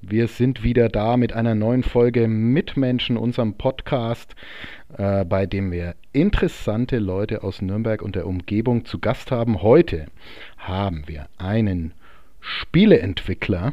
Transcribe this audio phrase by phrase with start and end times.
[0.00, 4.34] wir sind wieder da mit einer neuen Folge Mitmenschen, unserem Podcast,
[4.96, 9.62] äh, bei dem wir interessante Leute aus Nürnberg und der Umgebung zu Gast haben.
[9.62, 10.06] Heute
[10.56, 11.92] haben wir einen
[12.40, 13.72] Spieleentwickler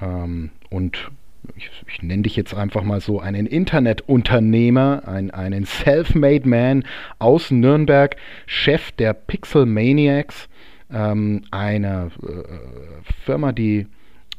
[0.00, 1.10] ähm, und
[1.56, 6.84] ich, ich nenne dich jetzt einfach mal so einen Internetunternehmer, ein, einen Self-Made Man
[7.18, 8.16] aus Nürnberg,
[8.46, 10.48] Chef der Pixel Maniacs,
[10.90, 13.86] ähm, einer äh, Firma, die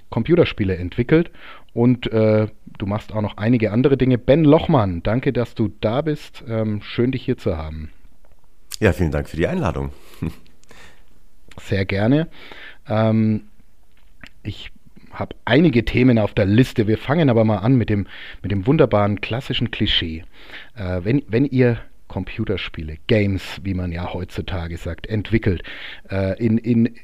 [0.10, 1.32] Computerspiele entwickelt
[1.74, 4.18] und äh, du machst auch noch einige andere Dinge.
[4.18, 6.44] Ben Lochmann, danke, dass du da bist.
[6.48, 7.92] Ähm, schön, dich hier zu haben.
[8.80, 9.92] Ja, vielen Dank für die Einladung.
[11.60, 12.28] Sehr gerne.
[12.88, 13.44] Ähm,
[14.44, 14.72] ich
[15.12, 16.88] habe einige Themen auf der Liste.
[16.88, 18.08] Wir fangen aber mal an mit dem,
[18.42, 20.24] mit dem wunderbaren klassischen Klischee.
[20.76, 25.64] Äh, wenn, wenn ihr Computerspiele, Games, wie man ja heutzutage sagt, entwickelt,
[26.10, 26.96] äh, in, in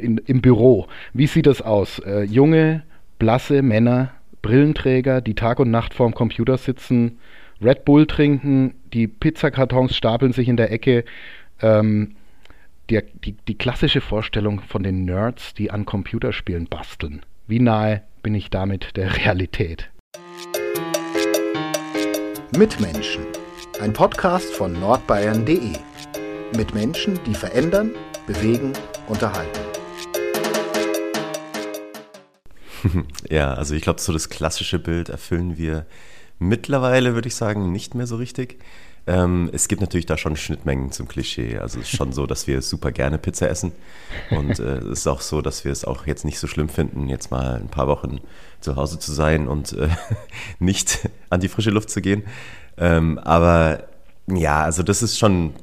[0.00, 0.86] in, im Büro.
[1.12, 1.98] Wie sieht das aus?
[2.00, 2.82] Äh, junge,
[3.18, 4.10] blasse Männer,
[4.42, 7.18] Brillenträger, die Tag und Nacht vorm Computer sitzen,
[7.62, 11.04] Red Bull trinken, die Pizzakartons stapeln sich in der Ecke.
[11.62, 12.16] Ähm,
[12.90, 17.22] die, die, die klassische Vorstellung von den Nerds, die an Computerspielen basteln.
[17.46, 19.90] Wie nahe bin ich damit der Realität?
[22.56, 23.24] Mitmenschen.
[23.80, 25.72] Ein Podcast von nordbayern.de.
[26.56, 27.90] Mit Menschen, die verändern,
[28.26, 28.72] bewegen,
[29.08, 29.60] unterhalten.
[33.30, 35.86] Ja, also ich glaube, so das klassische Bild erfüllen wir
[36.38, 38.58] mittlerweile, würde ich sagen, nicht mehr so richtig.
[39.06, 41.58] Ähm, es gibt natürlich da schon Schnittmengen zum Klischee.
[41.58, 43.72] Also es ist schon so, dass wir super gerne Pizza essen.
[44.30, 47.08] Und äh, es ist auch so, dass wir es auch jetzt nicht so schlimm finden,
[47.08, 48.20] jetzt mal ein paar Wochen
[48.60, 49.88] zu Hause zu sein und äh,
[50.58, 52.24] nicht an die frische Luft zu gehen.
[52.78, 53.84] Ähm, aber
[54.26, 55.54] ja, also das ist schon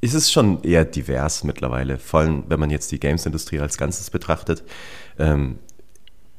[0.00, 4.10] ist es schon eher divers mittlerweile, vor allem wenn man jetzt die Games-Industrie als Ganzes
[4.10, 4.64] betrachtet,
[5.18, 5.58] ähm,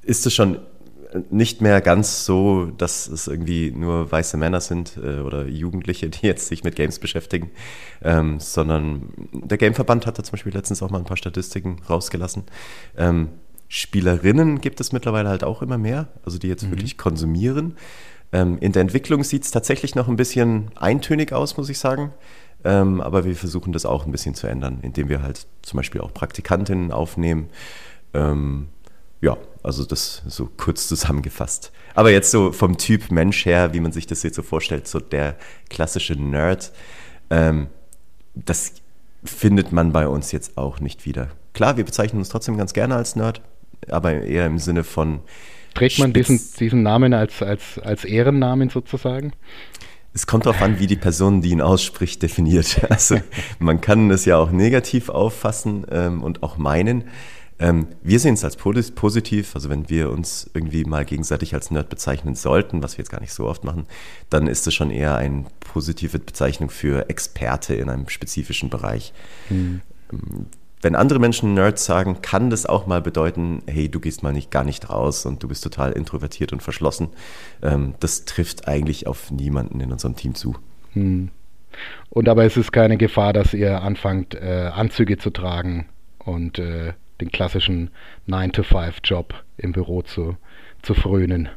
[0.04, 0.60] ist es schon
[1.30, 6.26] nicht mehr ganz so, dass es irgendwie nur weiße Männer sind äh, oder Jugendliche, die
[6.26, 7.52] jetzt sich mit Games beschäftigen,
[8.02, 12.44] ähm, sondern der Gameverband hat da zum Beispiel letztens auch mal ein paar Statistiken rausgelassen.
[12.98, 13.30] Ähm,
[13.68, 16.72] Spielerinnen gibt es mittlerweile halt auch immer mehr, also die jetzt mhm.
[16.72, 17.76] wirklich konsumieren.
[18.34, 22.14] Ähm, in der Entwicklung sieht es tatsächlich noch ein bisschen eintönig aus, muss ich sagen.
[22.64, 26.02] Ähm, aber wir versuchen das auch ein bisschen zu ändern, indem wir halt zum Beispiel
[26.02, 27.50] auch Praktikantinnen aufnehmen.
[28.14, 28.68] Ähm,
[29.22, 31.72] ja, also das so kurz zusammengefasst.
[31.94, 35.00] Aber jetzt so vom Typ Mensch her, wie man sich das jetzt so vorstellt, so
[35.00, 35.36] der
[35.70, 36.72] klassische Nerd,
[37.30, 37.68] ähm,
[38.34, 38.74] das
[39.24, 41.30] findet man bei uns jetzt auch nicht wieder.
[41.54, 43.42] Klar, wir bezeichnen uns trotzdem ganz gerne als Nerd,
[43.90, 45.20] aber eher im Sinne von.
[45.74, 49.34] Trägt man diesen, diesen Namen als, als, als Ehrennamen sozusagen?
[50.14, 52.82] Es kommt darauf an, wie die Person, die ihn ausspricht, definiert.
[52.90, 53.20] Also
[53.60, 57.06] man kann es ja auch negativ auffassen ähm, und auch meinen.
[57.60, 61.90] Ähm, wir sehen es als positiv, also wenn wir uns irgendwie mal gegenseitig als Nerd
[61.90, 63.86] bezeichnen sollten, was wir jetzt gar nicht so oft machen,
[64.30, 69.14] dann ist es schon eher eine positive Bezeichnung für Experte in einem spezifischen Bereich.
[69.50, 69.82] Mhm
[70.82, 74.52] wenn andere Menschen Nerds sagen, kann das auch mal bedeuten, hey, du gehst mal nicht
[74.52, 77.10] gar nicht raus und du bist total introvertiert und verschlossen.
[77.62, 80.56] Ähm, das trifft eigentlich auf niemanden in unserem Team zu.
[80.94, 81.30] Hm.
[82.10, 85.88] Und aber es ist keine Gefahr, dass ihr anfangt, äh, Anzüge zu tragen
[86.20, 87.92] und äh, den klassischen
[88.28, 90.36] 9-to-5-Job im Büro zu,
[90.82, 91.50] zu frönen.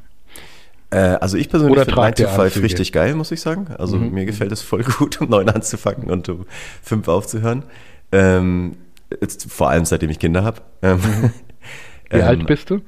[0.91, 3.69] Äh, also ich persönlich finde 9 to 5 richtig geil, muss ich sagen.
[3.79, 4.13] Also mhm.
[4.13, 6.47] mir gefällt es voll gut, um neun anzufangen und um
[6.83, 7.65] fünf aufzuhören.
[8.13, 8.77] Ähm,
[9.21, 10.63] Jetzt, vor allem seitdem ich Kinder habe.
[10.83, 11.01] Ähm,
[12.11, 12.81] Wie ähm, alt bist du?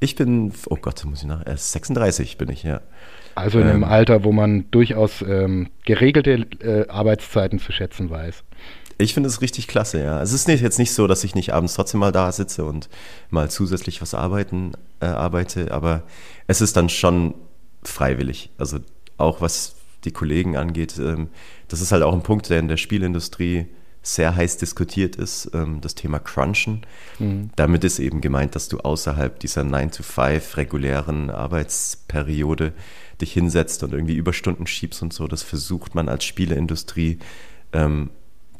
[0.00, 2.80] Ich bin, oh Gott, muss ich nach, erst 36 bin ich, ja.
[3.34, 8.44] Also in einem ähm, Alter, wo man durchaus ähm, geregelte äh, Arbeitszeiten zu schätzen weiß.
[8.98, 10.22] Ich finde es richtig klasse, ja.
[10.22, 12.88] Es ist nicht, jetzt nicht so, dass ich nicht abends trotzdem mal da sitze und
[13.30, 16.02] mal zusätzlich was arbeiten, äh, arbeite, aber
[16.46, 17.34] es ist dann schon
[17.82, 18.50] freiwillig.
[18.58, 18.78] Also
[19.16, 21.28] auch was die Kollegen angeht, ähm,
[21.68, 23.66] das ist halt auch ein Punkt, der in der Spielindustrie
[24.04, 26.82] sehr heiß diskutiert ist, ähm, das Thema Crunchen.
[27.18, 27.50] Mhm.
[27.56, 32.74] Damit ist eben gemeint, dass du außerhalb dieser 9-to-5 regulären Arbeitsperiode
[33.20, 35.26] dich hinsetzt und irgendwie Überstunden schiebst und so.
[35.26, 37.18] Das versucht man als Spieleindustrie
[37.72, 38.10] ähm,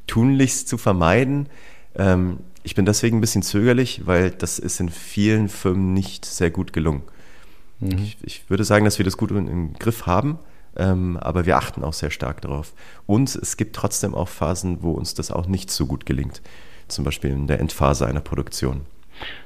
[0.06, 1.48] tunlichst zu vermeiden.
[1.94, 6.50] Ähm, ich bin deswegen ein bisschen zögerlich, weil das ist in vielen Firmen nicht sehr
[6.50, 7.02] gut gelungen.
[7.80, 7.98] Mhm.
[7.98, 10.38] Ich, ich, würde sagen, dass wir das gut im Griff haben,
[10.76, 12.72] ähm, aber wir achten auch sehr stark darauf.
[13.06, 16.42] Und es gibt trotzdem auch Phasen, wo uns das auch nicht so gut gelingt.
[16.88, 18.82] Zum Beispiel in der Endphase einer Produktion.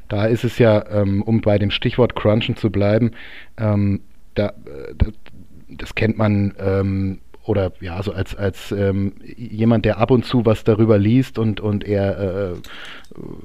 [0.08, 3.12] Da ist es ja, ähm, um bei dem Stichwort Crunchen zu bleiben,
[3.58, 4.00] ähm,
[4.34, 4.94] da, äh,
[5.68, 8.74] das kennt man oder ja, so als, als
[9.36, 12.54] jemand, der ab und zu was darüber liest und, und er äh,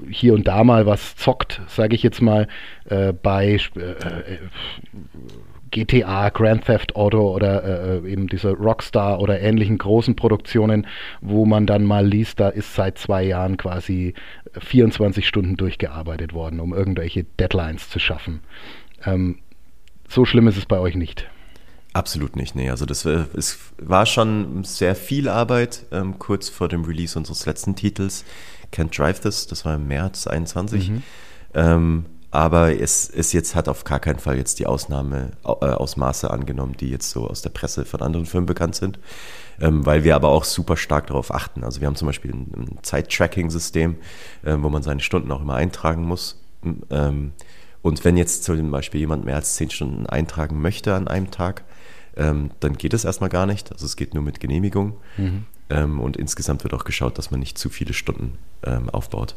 [0.10, 2.48] hier und da mal was zockt, sage ich jetzt mal,
[2.86, 4.38] äh, bei äh, äh
[5.74, 10.86] GTA, Grand Theft Auto oder äh, eben diese Rockstar oder ähnlichen großen Produktionen,
[11.20, 14.14] wo man dann mal liest, da ist seit zwei Jahren quasi
[14.60, 18.42] 24 Stunden durchgearbeitet worden, um irgendwelche Deadlines zu schaffen.
[19.04, 19.40] Ähm,
[20.08, 21.28] so schlimm ist es bei euch nicht.
[21.94, 22.70] Absolut nicht, nee.
[22.70, 27.48] Also das äh, es war schon sehr viel Arbeit ähm, kurz vor dem Release unseres
[27.48, 28.26] letzten Titels,
[28.72, 30.90] Can't Drive This, das war im März 21.
[30.90, 31.04] Mhm.
[31.56, 36.32] Ähm, aber es, es jetzt hat auf gar keinen Fall jetzt die Ausnahme äh, Ausmaße
[36.32, 38.98] angenommen, die jetzt so aus der Presse von anderen Firmen bekannt sind,
[39.62, 41.64] ähm, weil wir aber auch super stark darauf achten.
[41.64, 43.98] Also wir haben zum Beispiel ein, ein Zeit-Tracking-System,
[44.42, 46.42] äh, wo man seine Stunden auch immer eintragen muss.
[46.90, 47.34] Ähm,
[47.84, 51.64] und wenn jetzt zum Beispiel jemand mehr als zehn Stunden eintragen möchte an einem Tag,
[52.18, 53.72] ähm, dann geht es erstmal gar nicht.
[53.72, 54.96] Also es geht nur mit Genehmigung.
[55.18, 55.46] Mhm.
[55.70, 59.36] Ähm, und insgesamt wird auch geschaut, dass man nicht zu viele Stunden ähm, aufbaut.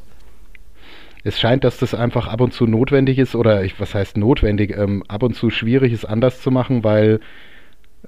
[1.27, 4.77] Es scheint, dass das einfach ab und zu notwendig ist, oder ich, was heißt notwendig,
[4.77, 7.19] ähm, ab und zu schwierig ist, anders zu machen, weil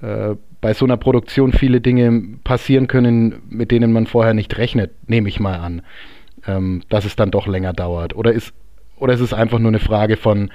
[0.01, 4.91] äh, bei so einer Produktion viele Dinge passieren können, mit denen man vorher nicht rechnet,
[5.09, 5.81] nehme ich mal an.
[6.47, 8.15] Ähm, dass es dann doch länger dauert.
[8.15, 8.53] Oder ist,
[8.95, 10.49] oder ist es einfach nur eine Frage von,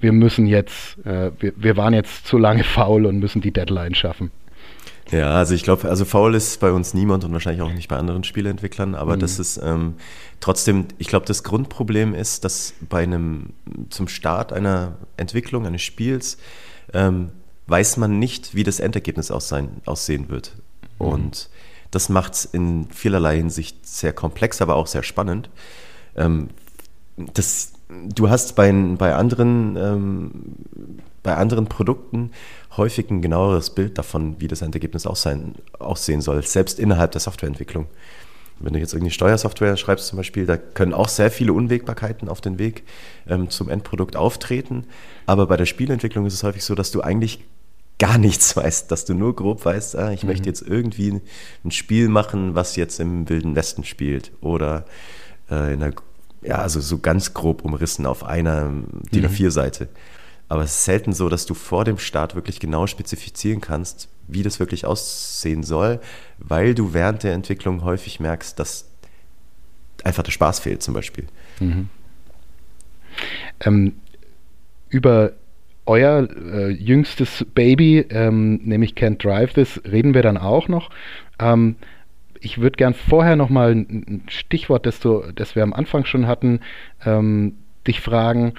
[0.00, 3.94] wir müssen jetzt, äh, wir, wir waren jetzt zu lange faul und müssen die Deadline
[3.94, 4.30] schaffen.
[5.10, 7.96] Ja, also ich glaube, also faul ist bei uns niemand und wahrscheinlich auch nicht bei
[7.96, 9.20] anderen Spieleentwicklern, aber mhm.
[9.20, 9.94] das ist ähm,
[10.40, 13.50] trotzdem, ich glaube, das Grundproblem ist, dass bei einem,
[13.90, 16.38] zum Start einer Entwicklung eines Spiels
[16.92, 17.30] ähm,
[17.68, 20.52] weiß man nicht, wie das Endergebnis aussehen, aussehen wird.
[20.98, 21.06] Mhm.
[21.06, 21.50] Und
[21.92, 25.50] das macht es in vielerlei Hinsicht sehr komplex, aber auch sehr spannend.
[26.16, 26.48] Ähm,
[27.16, 30.30] das du hast bei, bei, anderen, ähm,
[31.26, 32.30] bei anderen Produkten
[32.76, 37.88] häufig ein genaueres Bild davon, wie das Endergebnis aussehen, aussehen soll, selbst innerhalb der Softwareentwicklung.
[38.60, 42.40] Wenn du jetzt irgendwie Steuersoftware schreibst zum Beispiel, da können auch sehr viele Unwägbarkeiten auf
[42.40, 42.84] den Weg
[43.26, 44.84] ähm, zum Endprodukt auftreten.
[45.26, 47.44] Aber bei der Spielentwicklung ist es häufig so, dass du eigentlich
[47.98, 50.28] gar nichts weißt, dass du nur grob weißt, ah, ich mhm.
[50.28, 51.20] möchte jetzt irgendwie
[51.64, 54.84] ein Spiel machen, was jetzt im Wilden Westen spielt oder
[55.50, 55.92] äh, in einer
[56.42, 58.70] ja, also so ganz grob umrissen auf einer
[59.12, 59.88] DIN A4-Seite.
[60.48, 64.42] Aber es ist selten so, dass du vor dem Start wirklich genau spezifizieren kannst, wie
[64.42, 66.00] das wirklich aussehen soll,
[66.38, 68.88] weil du während der Entwicklung häufig merkst, dass
[70.04, 71.26] einfach der Spaß fehlt, zum Beispiel.
[71.60, 71.88] Mhm.
[73.60, 73.94] Ähm,
[74.88, 75.32] über
[75.86, 80.90] euer äh, jüngstes Baby, ähm, nämlich Can't Drive This, reden wir dann auch noch.
[81.38, 81.76] Ähm,
[82.40, 86.60] ich würde gern vorher nochmal ein Stichwort, das, du, das wir am Anfang schon hatten,
[87.04, 87.56] ähm,
[87.86, 88.54] dich fragen.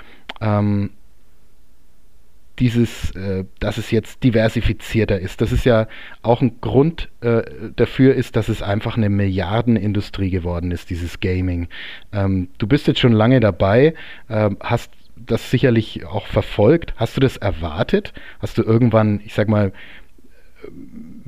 [2.59, 5.41] Dieses, äh, dass es jetzt diversifizierter ist.
[5.41, 5.87] Das ist ja
[6.23, 7.43] auch ein Grund äh,
[7.75, 11.67] dafür ist, dass es einfach eine Milliardenindustrie geworden ist, dieses Gaming.
[12.11, 13.93] Ähm, du bist jetzt schon lange dabei,
[14.27, 16.93] äh, hast das sicherlich auch verfolgt.
[16.95, 18.13] Hast du das erwartet?
[18.39, 19.71] Hast du irgendwann, ich sag mal,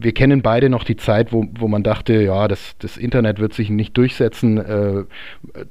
[0.01, 3.53] wir kennen beide noch die Zeit, wo, wo man dachte, ja, das, das Internet wird
[3.53, 4.57] sich nicht durchsetzen.
[4.57, 5.03] Äh,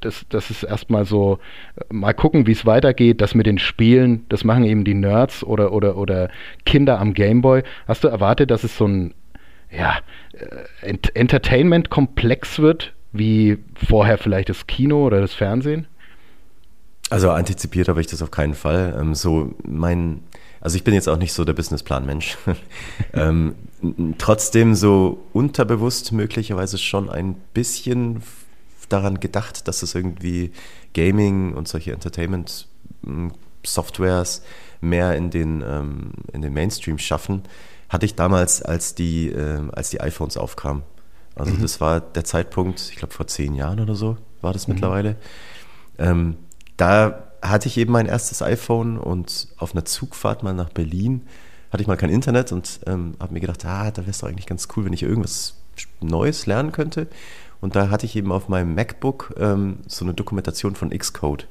[0.00, 1.38] das, das ist erstmal so,
[1.76, 3.20] äh, mal gucken, wie es weitergeht.
[3.20, 6.30] Das mit den Spielen, das machen eben die Nerds oder, oder, oder
[6.64, 7.62] Kinder am Gameboy.
[7.86, 9.14] Hast du erwartet, dass es so ein
[9.70, 9.98] ja,
[10.32, 15.86] äh, Ent Entertainment-Komplex wird, wie vorher vielleicht das Kino oder das Fernsehen?
[17.10, 18.96] Also antizipiert habe ich das auf keinen Fall.
[19.00, 20.20] Ähm, so mein
[20.60, 22.38] also ich bin jetzt auch nicht so der Businessplan-Mensch.
[23.12, 23.56] ähm,
[24.18, 28.22] trotzdem so unterbewusst möglicherweise schon ein bisschen
[28.88, 30.52] daran gedacht, dass es irgendwie
[30.94, 34.42] Gaming und solche Entertainment-Softwares
[34.80, 37.42] mehr in den, ähm, in den Mainstream schaffen,
[37.88, 40.84] hatte ich damals, als die, äh, als die iPhones aufkamen.
[41.34, 41.62] Also mhm.
[41.62, 44.74] das war der Zeitpunkt, ich glaube vor zehn Jahren oder so war das mhm.
[44.74, 45.16] mittlerweile.
[45.98, 46.36] Ähm,
[46.76, 51.26] da hatte ich eben mein erstes iPhone und auf einer Zugfahrt mal nach Berlin
[51.70, 54.28] hatte ich mal kein Internet und ähm, habe mir gedacht, ah, da wäre es doch
[54.28, 55.54] eigentlich ganz cool, wenn ich irgendwas
[56.00, 57.08] Neues lernen könnte.
[57.60, 61.46] Und da hatte ich eben auf meinem MacBook ähm, so eine Dokumentation von Xcode.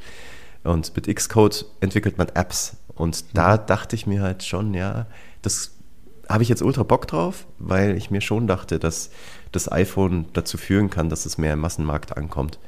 [0.64, 2.78] Und mit Xcode entwickelt man Apps.
[2.96, 3.66] Und da mhm.
[3.68, 5.06] dachte ich mir halt schon, ja,
[5.42, 5.72] das
[6.30, 9.12] habe ich jetzt ultra Bock drauf, weil ich mir schon dachte, dass
[9.52, 12.60] das iPhone dazu führen kann, dass es mehr im Massenmarkt ankommt.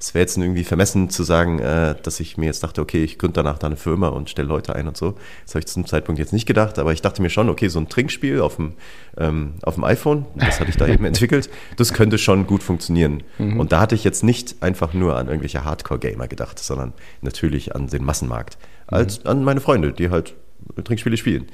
[0.00, 3.18] Es wäre jetzt irgendwie vermessen zu sagen, äh, dass ich mir jetzt dachte, okay, ich
[3.18, 5.14] gründe danach da eine Firma und stelle Leute ein und so.
[5.44, 7.78] Das habe ich zum Zeitpunkt jetzt nicht gedacht, aber ich dachte mir schon, okay, so
[7.78, 8.74] ein Trinkspiel auf dem,
[9.18, 13.22] ähm, auf dem iPhone, das hatte ich da eben entwickelt, das könnte schon gut funktionieren.
[13.38, 13.60] Mhm.
[13.60, 17.86] Und da hatte ich jetzt nicht einfach nur an irgendwelche Hardcore-Gamer gedacht, sondern natürlich an
[17.86, 18.56] den Massenmarkt.
[18.90, 18.96] Mhm.
[18.96, 20.34] Als an meine Freunde, die halt
[20.82, 21.46] Trinkspiele spielen.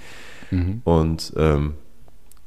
[0.53, 0.83] Mhm.
[0.85, 1.75] Und ähm,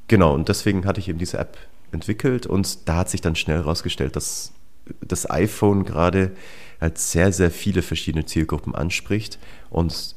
[0.07, 1.57] genau, und deswegen hatte ich eben diese App
[1.91, 4.53] entwickelt und da hat sich dann schnell herausgestellt, dass
[5.01, 6.31] das iPhone gerade
[6.79, 10.15] halt sehr, sehr viele verschiedene Zielgruppen anspricht und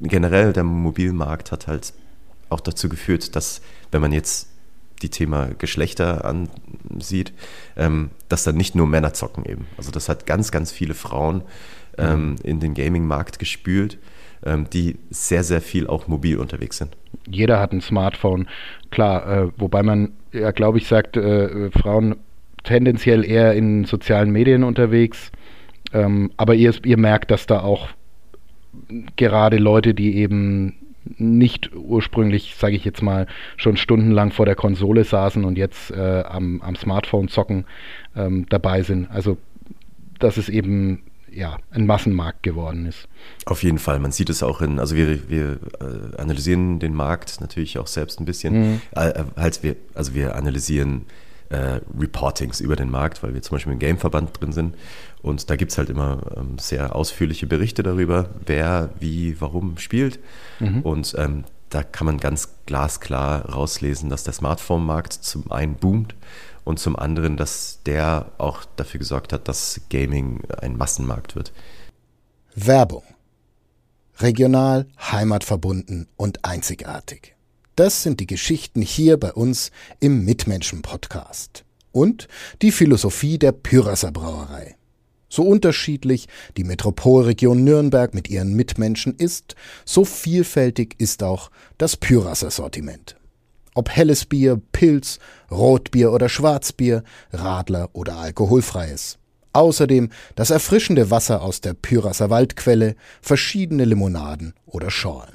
[0.00, 1.94] generell der Mobilmarkt hat halt
[2.50, 4.48] auch dazu geführt, dass wenn man jetzt
[5.02, 7.32] die Thema Geschlechter ansieht,
[7.76, 9.66] ähm, dass dann nicht nur Männer zocken eben.
[9.76, 11.42] Also das hat ganz, ganz viele Frauen
[11.98, 12.36] ähm, mhm.
[12.42, 13.98] in den Gaming-Markt gespült,
[14.44, 16.96] ähm, die sehr, sehr viel auch mobil unterwegs sind.
[17.28, 18.48] Jeder hat ein Smartphone,
[18.90, 22.16] klar, äh, wobei man ja, glaube ich, sagt, äh, Frauen
[22.64, 25.30] tendenziell eher in sozialen Medien unterwegs.
[25.92, 27.88] Ähm, aber ihr, ihr merkt, dass da auch
[29.16, 30.74] gerade Leute, die eben
[31.18, 36.22] nicht ursprünglich, sage ich jetzt mal, schon stundenlang vor der Konsole saßen und jetzt äh,
[36.26, 37.66] am, am, Smartphone zocken,
[38.16, 39.10] ähm, dabei sind.
[39.10, 39.36] Also,
[40.18, 43.08] dass es eben ja, ein Massenmarkt geworden ist.
[43.44, 43.98] Auf jeden Fall.
[43.98, 48.20] Man sieht es auch in, also wir, wir äh, analysieren den Markt natürlich auch selbst
[48.20, 48.54] ein bisschen.
[48.54, 48.80] Mhm.
[48.94, 51.02] Halt wir, also wir analysieren
[51.54, 54.76] äh, Reportings über den Markt, weil wir zum Beispiel im Gameverband drin sind.
[55.22, 60.18] Und da gibt es halt immer ähm, sehr ausführliche Berichte darüber, wer, wie, warum spielt.
[60.58, 60.82] Mhm.
[60.82, 66.14] Und ähm, da kann man ganz glasklar rauslesen, dass der Smartphone-Markt zum einen boomt
[66.64, 71.52] und zum anderen, dass der auch dafür gesorgt hat, dass Gaming ein Massenmarkt wird.
[72.54, 73.02] Werbung.
[74.20, 77.33] Regional, heimatverbunden und einzigartig.
[77.76, 81.64] Das sind die Geschichten hier bei uns im Mitmenschen-Podcast.
[81.90, 82.28] Und
[82.62, 84.76] die Philosophie der Pyrasser Brauerei.
[85.28, 92.52] So unterschiedlich die Metropolregion Nürnberg mit ihren Mitmenschen ist, so vielfältig ist auch das Pyrasser
[92.52, 93.16] Sortiment.
[93.74, 95.18] Ob helles Bier, Pilz,
[95.50, 97.02] Rotbier oder Schwarzbier,
[97.32, 99.18] Radler oder alkoholfreies.
[99.52, 105.33] Außerdem das erfrischende Wasser aus der Pyrasser Waldquelle, verschiedene Limonaden oder Schorlen.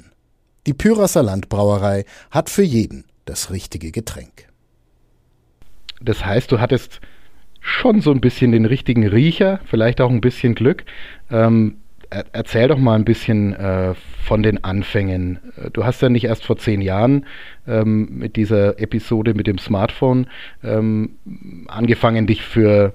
[0.66, 4.48] Die Pyrasser Landbrauerei hat für jeden das richtige Getränk.
[6.00, 7.00] Das heißt, du hattest
[7.60, 10.84] schon so ein bisschen den richtigen Riecher, vielleicht auch ein bisschen Glück.
[11.30, 11.76] Ähm,
[12.10, 15.38] erzähl doch mal ein bisschen äh, von den Anfängen.
[15.72, 17.26] Du hast ja nicht erst vor zehn Jahren
[17.68, 20.26] ähm, mit dieser Episode mit dem Smartphone
[20.64, 21.16] ähm,
[21.68, 22.94] angefangen, dich für,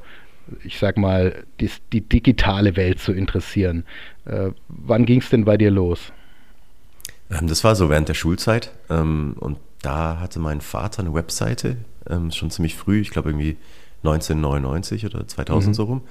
[0.63, 3.85] ich sag mal, die, die digitale Welt zu interessieren.
[4.25, 6.11] Äh, wann ging es denn bei dir los?
[7.29, 11.77] Ähm, das war so während der Schulzeit ähm, und da hatte mein Vater eine Webseite,
[12.09, 13.57] ähm, schon ziemlich früh, ich glaube irgendwie
[14.03, 15.73] 1999 oder 2000 mhm.
[15.73, 16.01] so rum.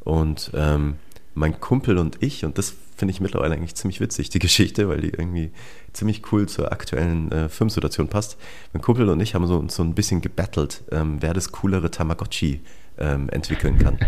[0.00, 0.96] Und ähm,
[1.34, 5.00] mein Kumpel und ich, und das finde ich mittlerweile eigentlich ziemlich witzig, die Geschichte, weil
[5.00, 5.50] die irgendwie
[5.92, 8.36] ziemlich cool zur aktuellen äh, Filmsituation passt.
[8.72, 12.60] Mein Kumpel und ich haben so, so ein bisschen gebettelt, ähm, wer das coolere Tamagotchi
[13.02, 13.98] ähm, entwickeln kann.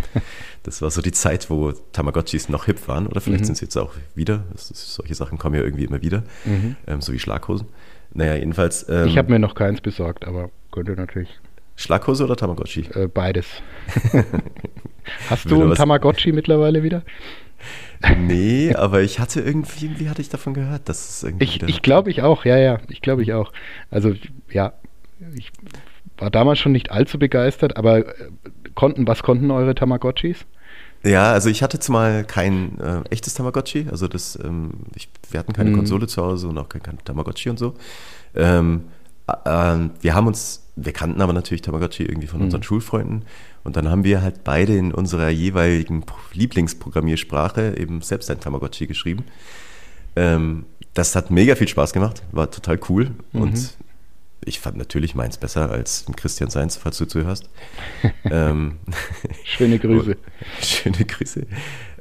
[0.63, 3.45] Das war so die Zeit, wo Tamagotchis noch hip waren, oder vielleicht mhm.
[3.45, 4.45] sind es jetzt auch wieder.
[4.55, 6.75] Ist, solche Sachen kommen ja irgendwie immer wieder, mhm.
[6.87, 7.67] ähm, so wie Schlaghosen.
[8.15, 8.87] Naja, jedenfalls.
[8.89, 11.29] Ähm, ich habe mir noch keins besorgt, aber könnte natürlich.
[11.75, 12.87] Schlaghose oder Tamagotchi?
[12.95, 13.45] Äh, beides.
[15.29, 17.03] Hast du ein Tamagotchi mittlerweile wieder?
[18.17, 21.43] Nee, aber ich hatte irgendwie, irgendwie hatte ich davon gehört, dass es irgendwie.
[21.43, 23.51] Ich, ich glaube ich auch, ja, ja, ich glaube ich auch.
[23.89, 24.13] Also
[24.49, 24.73] ja,
[25.35, 25.51] ich
[26.17, 28.29] war damals schon nicht allzu begeistert, aber äh,
[28.75, 30.45] konnten, was konnten eure Tamagotchis?
[31.03, 35.53] Ja, also ich hatte zumal kein äh, echtes Tamagotchi, also das, ähm, ich, wir hatten
[35.53, 35.77] keine mhm.
[35.77, 37.75] Konsole zu Hause und auch kein, kein Tamagotchi und so.
[38.33, 38.85] Ähm,
[39.27, 42.45] äh, wir haben uns, wir kannten aber natürlich Tamagotchi irgendwie von mhm.
[42.45, 43.23] unseren Schulfreunden
[43.63, 46.03] und dann haben wir halt beide in unserer jeweiligen
[46.33, 49.25] Lieblingsprogrammiersprache eben selbst ein Tamagotchi geschrieben.
[50.15, 50.65] Ähm,
[50.95, 53.41] das hat mega viel Spaß gemacht, war total cool mhm.
[53.41, 53.77] und
[54.45, 57.49] ich fand natürlich meins besser als Christian Seins, falls du zuhörst.
[58.25, 58.77] ähm,
[59.43, 60.17] schöne Grüße.
[60.61, 61.45] schöne Grüße.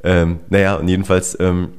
[0.03, 1.71] Ähm, naja, und jedenfalls, ähm,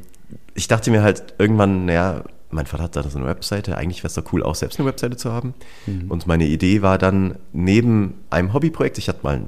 [0.56, 4.08] ich dachte mir halt irgendwann, naja, mein Vater hat da so eine Webseite, eigentlich wäre
[4.08, 5.54] es doch cool, auch selbst eine Webseite zu haben.
[5.86, 6.10] Mhm.
[6.10, 9.42] Und meine Idee war dann, neben einem Hobbyprojekt, ich hatte mal,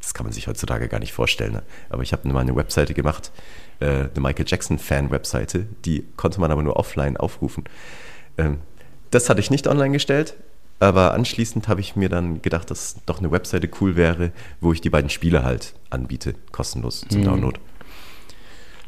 [0.00, 1.62] das kann man sich heutzutage gar nicht vorstellen, ne?
[1.88, 3.32] aber ich habe mal eine Webseite gemacht,
[3.80, 7.64] äh, eine Michael Jackson-Fan-Webseite, die konnte man aber nur offline aufrufen.
[8.38, 8.58] Ähm,
[9.10, 10.36] das hatte ich nicht online gestellt,
[10.80, 14.80] aber anschließend habe ich mir dann gedacht, dass doch eine Webseite cool wäre, wo ich
[14.80, 17.24] die beiden Spiele halt anbiete, kostenlos zum mhm.
[17.24, 17.60] Download.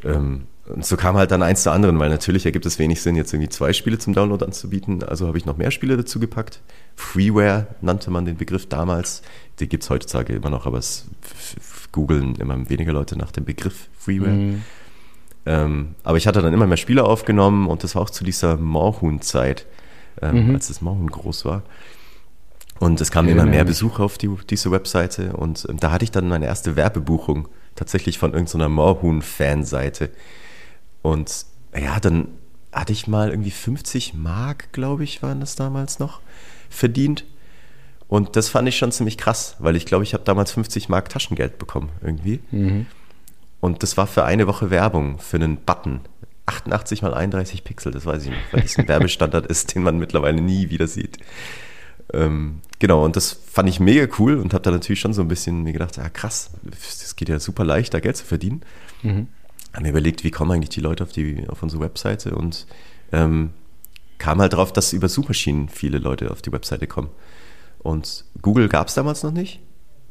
[0.04, 3.16] Ähm, und so kam halt dann eins zu anderen, weil natürlich ergibt es wenig Sinn,
[3.16, 5.02] jetzt irgendwie zwei Spiele zum Download anzubieten.
[5.02, 6.62] Also habe ich noch mehr Spiele dazu gepackt.
[6.96, 9.22] Freeware nannte man den Begriff damals.
[9.60, 11.06] Den gibt es heutzutage immer noch, aber es
[11.90, 14.30] googeln immer weniger Leute nach dem Begriff Freeware.
[14.30, 14.62] Mhm.
[15.44, 18.56] Ähm, aber ich hatte dann immer mehr Spiele aufgenommen und das war auch zu dieser
[18.56, 19.66] Moorhuhn-Zeit,
[20.22, 20.54] ähm, mhm.
[20.54, 21.62] als das Moorhuhn groß war.
[22.78, 26.10] Und es kamen immer mehr Besucher auf die, diese Webseite und ähm, da hatte ich
[26.10, 30.10] dann meine erste Werbebuchung tatsächlich von irgendeiner Moorhuhn-Fanseite.
[31.02, 32.28] Und ja, dann
[32.72, 36.20] hatte ich mal irgendwie 50 Mark, glaube ich, waren das damals noch,
[36.70, 37.24] verdient.
[38.08, 41.08] Und das fand ich schon ziemlich krass, weil ich glaube, ich habe damals 50 Mark
[41.08, 42.40] Taschengeld bekommen irgendwie.
[42.50, 42.86] Mhm.
[43.60, 46.00] Und das war für eine Woche Werbung für einen Button.
[46.46, 49.98] 88 mal 31 Pixel, das weiß ich nicht, weil das ein Werbestandard ist, den man
[49.98, 51.18] mittlerweile nie wieder sieht.
[52.12, 55.28] Ähm, genau, und das fand ich mega cool und habe da natürlich schon so ein
[55.28, 58.62] bisschen mir gedacht, ja krass, das geht ja super leicht, da Geld zu verdienen.
[59.02, 59.28] Mhm
[59.72, 62.66] haben mir überlegt, wie kommen eigentlich die Leute auf, die, auf unsere Webseite und
[63.12, 63.50] ähm,
[64.18, 67.10] kam halt drauf, dass über Suchmaschinen viele Leute auf die Webseite kommen.
[67.78, 69.60] Und Google gab es damals noch nicht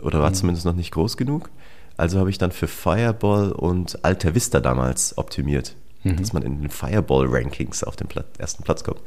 [0.01, 0.35] oder war mhm.
[0.35, 1.50] zumindest noch nicht groß genug.
[1.95, 6.17] Also habe ich dann für Fireball und Alta Vista damals optimiert, mhm.
[6.17, 9.01] dass man in den Fireball-Rankings auf den Pla ersten Platz kommt.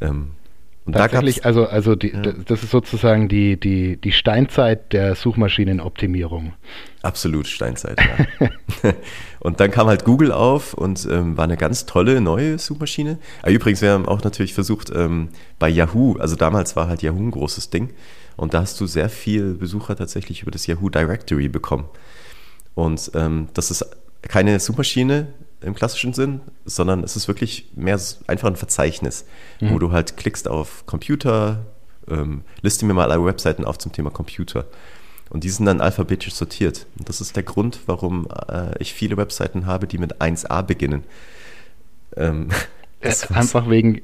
[0.00, 0.30] Ähm,
[0.86, 2.20] und Tatsächlich, also, also die, ja.
[2.20, 6.52] das ist sozusagen die, die, die Steinzeit der Suchmaschinenoptimierung.
[7.00, 8.92] Absolut Steinzeit, ja.
[9.40, 13.18] und dann kam halt Google auf und ähm, war eine ganz tolle neue Suchmaschine.
[13.40, 17.02] Aber ah, übrigens, wir haben auch natürlich versucht, ähm, bei Yahoo, also damals war halt
[17.02, 17.88] Yahoo ein großes Ding.
[18.36, 21.88] Und da hast du sehr viel Besucher tatsächlich über das Yahoo Directory bekommen.
[22.74, 23.86] Und ähm, das ist
[24.20, 25.28] keine Suchmaschine,
[25.64, 29.26] im klassischen Sinn, sondern es ist wirklich mehr einfach ein Verzeichnis,
[29.60, 29.70] mhm.
[29.70, 31.64] wo du halt klickst auf Computer,
[32.08, 34.66] ähm, liste mir mal alle Webseiten auf zum Thema Computer.
[35.30, 36.86] Und die sind dann alphabetisch sortiert.
[36.98, 41.04] Und das ist der Grund, warum äh, ich viele Webseiten habe, die mit 1a beginnen.
[42.16, 42.50] Ähm,
[43.00, 44.02] äh, einfach wegen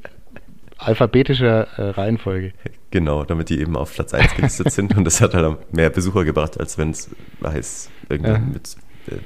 [0.79, 2.53] alphabetischer äh, Reihenfolge.
[2.91, 4.97] Genau, damit die eben auf Platz 1 gelistet sind.
[4.97, 7.11] Und das hat halt mehr Besucher gebracht, als wenn es
[7.45, 8.39] heißt, irgendwie ja.
[8.39, 8.77] mit
[9.09, 9.19] äh,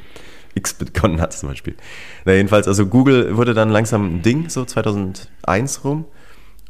[0.55, 1.77] X begonnen hat zum Beispiel.
[2.25, 6.05] Na, jedenfalls, also Google wurde dann langsam ein Ding, so 2001 rum.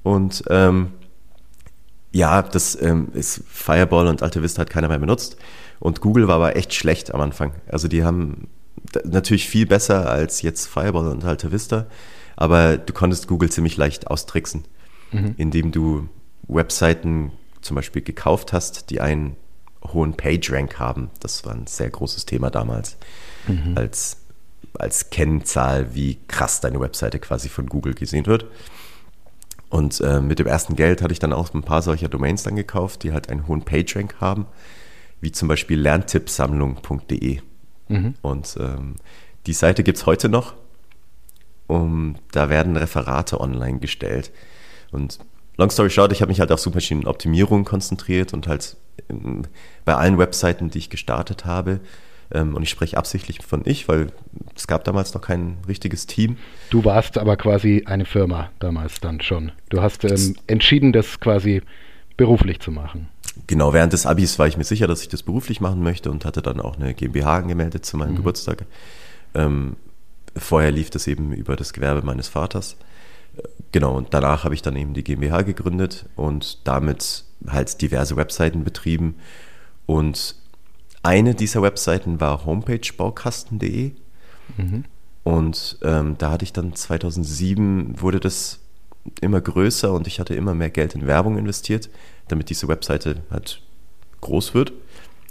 [0.03, 0.93] Und ähm,
[2.13, 5.37] ja, das ähm, ist Fireball und Alte Vista hat keiner mehr benutzt.
[5.81, 7.53] Und Google war aber echt schlecht am Anfang.
[7.69, 8.49] Also die haben
[9.05, 11.87] natürlich viel besser als jetzt Fireball und Alte Vista,
[12.37, 14.65] aber du konntest Google ziemlich leicht austricksen,
[15.13, 15.35] mhm.
[15.37, 16.09] indem du
[16.47, 19.37] Webseiten zum Beispiel gekauft hast, die einen
[19.93, 21.11] hohen PageRank haben.
[21.21, 22.97] Das war ein sehr großes Thema damals
[23.47, 23.77] mhm.
[23.77, 24.19] als,
[24.79, 28.47] als Kennzahl, wie krass deine Webseite quasi von Google gesehen wird.
[29.71, 32.57] Und äh, mit dem ersten Geld hatte ich dann auch ein paar solcher Domains dann
[32.57, 34.47] gekauft, die halt einen hohen PageRank haben,
[35.21, 37.41] wie zum Beispiel lerntippsammlung.de.
[37.89, 38.15] Mhm.
[38.23, 38.97] Und ähm,
[39.47, 40.55] die Seite gibt es heute noch.
[41.67, 44.31] Um, da werden Referate online gestellt.
[44.93, 45.19] Und
[45.57, 48.77] long story short, ich habe mich halt auf Suchmaschinenoptimierung konzentriert und halt
[49.85, 51.81] bei allen Webseiten, die ich gestartet habe,
[52.33, 54.09] ähm, und ich spreche absichtlich von ich, weil
[54.55, 56.37] es gab damals noch kein richtiges Team.
[56.71, 59.53] Du warst aber quasi eine Firma damals dann schon.
[59.69, 61.63] Du hast ähm, entschieden, das quasi
[62.17, 63.09] beruflich zu machen.
[63.47, 66.25] Genau, während des Abis war ich mir sicher, dass ich das beruflich machen möchte und
[66.25, 68.17] hatte dann auch eine GmbH angemeldet zu meinem mhm.
[68.17, 68.65] Geburtstag.
[69.35, 69.77] Ähm,
[70.37, 72.77] vorher lief das eben über das Gewerbe meines Vaters.
[73.75, 78.63] Genau, und danach habe ich dann eben die GmbH gegründet und damit halt diverse Webseiten
[78.63, 79.17] betrieben
[79.85, 80.37] und
[81.03, 83.91] eine dieser Webseiten war homepagebaukasten.de.
[84.59, 84.85] Mhm.
[85.25, 88.61] Und ähm, da hatte ich dann 2007, wurde das
[89.21, 91.91] immer größer und ich hatte immer mehr Geld in Werbung investiert,
[92.29, 93.61] damit diese Webseite halt
[94.21, 94.73] groß wird.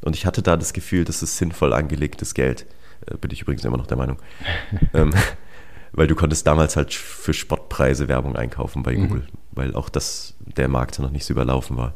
[0.01, 2.65] Und ich hatte da das Gefühl, das ist sinnvoll angelegtes Geld.
[3.07, 4.17] Äh, bin ich übrigens immer noch der Meinung.
[4.93, 5.13] ähm,
[5.93, 9.07] weil du konntest damals halt für Spottpreise Werbung einkaufen bei mhm.
[9.07, 9.37] Google, mhm.
[9.51, 11.93] weil auch das der Markt noch nicht so überlaufen war.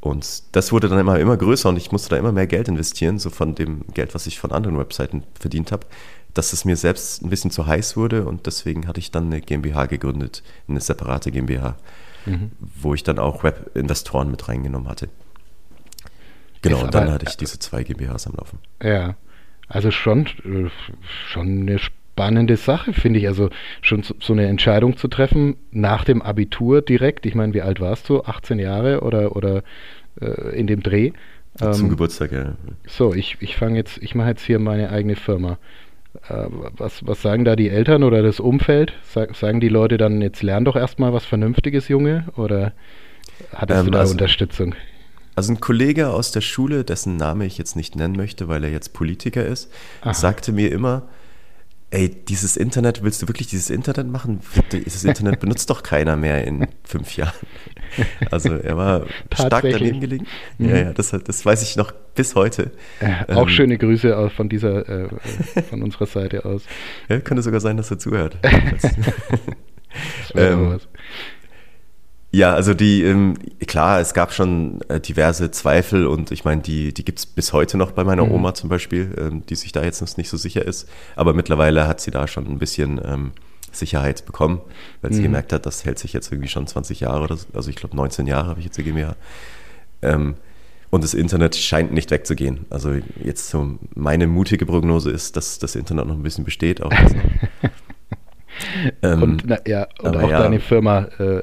[0.00, 3.18] Und das wurde dann immer, immer größer und ich musste da immer mehr Geld investieren,
[3.18, 5.86] so von dem Geld, was ich von anderen Webseiten verdient habe,
[6.34, 9.40] dass es mir selbst ein bisschen zu heiß wurde und deswegen hatte ich dann eine
[9.40, 11.76] GmbH gegründet, eine separate GmbH,
[12.26, 12.52] mhm.
[12.60, 15.08] wo ich dann auch Webinvestoren mit reingenommen hatte.
[16.62, 18.58] Genau, und dann hatte ich diese zwei GmbHs am Laufen.
[18.82, 19.16] Ja,
[19.68, 20.68] also schon, äh,
[21.28, 21.78] schon eine
[22.16, 23.28] spannende Sache, finde ich.
[23.28, 23.50] Also
[23.82, 27.26] schon so eine Entscheidung zu treffen nach dem Abitur direkt.
[27.26, 28.22] Ich meine, wie alt warst du?
[28.22, 29.62] 18 Jahre oder, oder
[30.22, 31.12] äh, in dem Dreh.
[31.60, 32.54] Ähm, Zum Geburtstag, ja.
[32.86, 35.58] So, ich, ich fange jetzt, ich mache jetzt hier meine eigene Firma.
[36.28, 36.46] Äh,
[36.78, 38.94] was, was sagen da die Eltern oder das Umfeld?
[39.02, 42.24] Sag, sagen die Leute dann, jetzt lern doch erstmal was Vernünftiges, Junge?
[42.36, 42.72] Oder
[43.54, 44.74] hattest ähm, du da also, Unterstützung?
[45.34, 48.70] Also ein Kollege aus der Schule, dessen Name ich jetzt nicht nennen möchte, weil er
[48.70, 50.14] jetzt Politiker ist, Aha.
[50.14, 51.02] sagte mir immer,
[51.96, 54.40] ey, dieses Internet, willst du wirklich dieses Internet machen?
[54.70, 57.32] Das Internet benutzt doch keiner mehr in fünf Jahren.
[58.30, 60.26] Also er war stark daneben gelegen.
[60.58, 60.68] Mhm.
[60.68, 62.72] Ja, ja, das, das weiß ich noch bis heute.
[63.00, 65.08] Äh, auch ähm, schöne Grüße von dieser, äh,
[65.70, 66.62] von unserer Seite aus.
[67.08, 68.36] Ja, könnte sogar sein, dass er zuhört.
[70.34, 70.78] ähm,
[72.36, 73.34] ja, also die, ähm,
[73.66, 77.54] klar, es gab schon äh, diverse Zweifel und ich meine, die, die gibt es bis
[77.54, 78.32] heute noch bei meiner mhm.
[78.32, 80.86] Oma zum Beispiel, ähm, die sich da jetzt noch nicht so sicher ist.
[81.16, 83.32] Aber mittlerweile hat sie da schon ein bisschen ähm,
[83.72, 84.60] Sicherheit bekommen,
[85.00, 85.24] weil sie mhm.
[85.24, 87.46] gemerkt hat, das hält sich jetzt irgendwie schon 20 Jahre oder so.
[87.54, 89.16] Also ich glaube 19 Jahre habe ich jetzt die GmbH.
[90.02, 90.34] Ähm,
[90.90, 92.66] und das Internet scheint nicht wegzugehen.
[92.68, 92.92] Also
[93.24, 96.82] jetzt so meine mutige Prognose ist, dass das Internet noch ein bisschen besteht.
[96.82, 96.92] Auch
[99.02, 101.42] ähm, und, na, ja, und auch ja, deine Firma äh,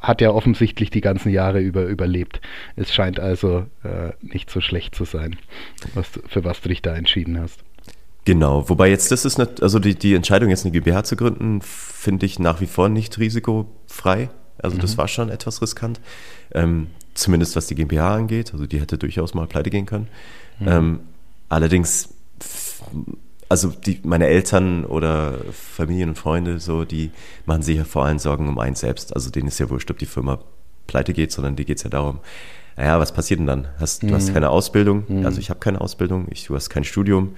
[0.00, 2.40] hat ja offensichtlich die ganzen Jahre über überlebt.
[2.76, 5.36] Es scheint also äh, nicht so schlecht zu sein,
[5.94, 7.60] was, für was du dich da entschieden hast.
[8.24, 11.60] Genau, wobei jetzt das ist nicht, also die, die Entscheidung jetzt eine GmbH zu gründen,
[11.62, 14.28] finde ich nach wie vor nicht risikofrei.
[14.58, 14.80] Also mhm.
[14.80, 16.00] das war schon etwas riskant,
[16.52, 18.52] ähm, zumindest was die GmbH angeht.
[18.52, 20.08] Also die hätte durchaus mal pleite gehen können.
[20.60, 20.68] Mhm.
[20.68, 21.00] Ähm,
[21.48, 22.10] allerdings
[23.48, 27.10] also die, meine Eltern oder Familien und Freunde, so, die
[27.46, 29.14] machen sich ja vor allem Sorgen um eins selbst.
[29.14, 30.40] Also denen ist ja wurscht, ob die Firma
[30.86, 32.20] pleite geht, sondern die geht es ja darum,
[32.76, 33.68] naja, was passiert denn dann?
[33.80, 34.08] Hast, mhm.
[34.08, 34.34] Du hast mhm.
[34.34, 35.26] keine Ausbildung, mhm.
[35.26, 37.34] also ich habe keine Ausbildung, ich, du hast kein Studium.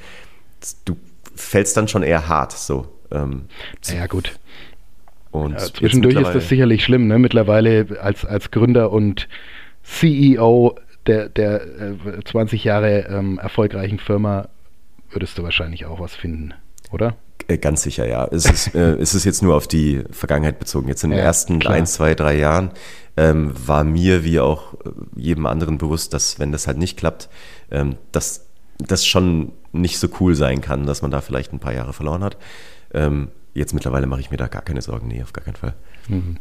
[0.84, 0.96] Du
[1.34, 2.86] fällst dann schon eher hart so.
[3.10, 3.46] Ähm,
[3.88, 4.38] naja, gut.
[5.30, 7.18] Und ja, zwischendurch ist das sicherlich schlimm, ne?
[7.18, 9.28] Mittlerweile als, als Gründer und
[9.84, 14.48] CEO der, der äh, 20 Jahre ähm, erfolgreichen Firma
[15.10, 16.54] würdest du wahrscheinlich auch was finden,
[16.90, 17.16] oder?
[17.48, 18.26] Äh, ganz sicher, ja.
[18.26, 20.88] Es ist, äh, es ist jetzt nur auf die Vergangenheit bezogen.
[20.88, 21.74] Jetzt in den ja, ersten klar.
[21.74, 22.70] ein, zwei, drei Jahren
[23.16, 27.28] ähm, war mir wie auch äh, jedem anderen bewusst, dass wenn das halt nicht klappt,
[27.70, 28.46] ähm, dass
[28.78, 32.24] das schon nicht so cool sein kann, dass man da vielleicht ein paar Jahre verloren
[32.24, 32.36] hat.
[32.92, 35.74] Ähm, jetzt mittlerweile mache ich mir da gar keine Sorgen, nee, auf gar keinen Fall.
[36.08, 36.38] Mhm.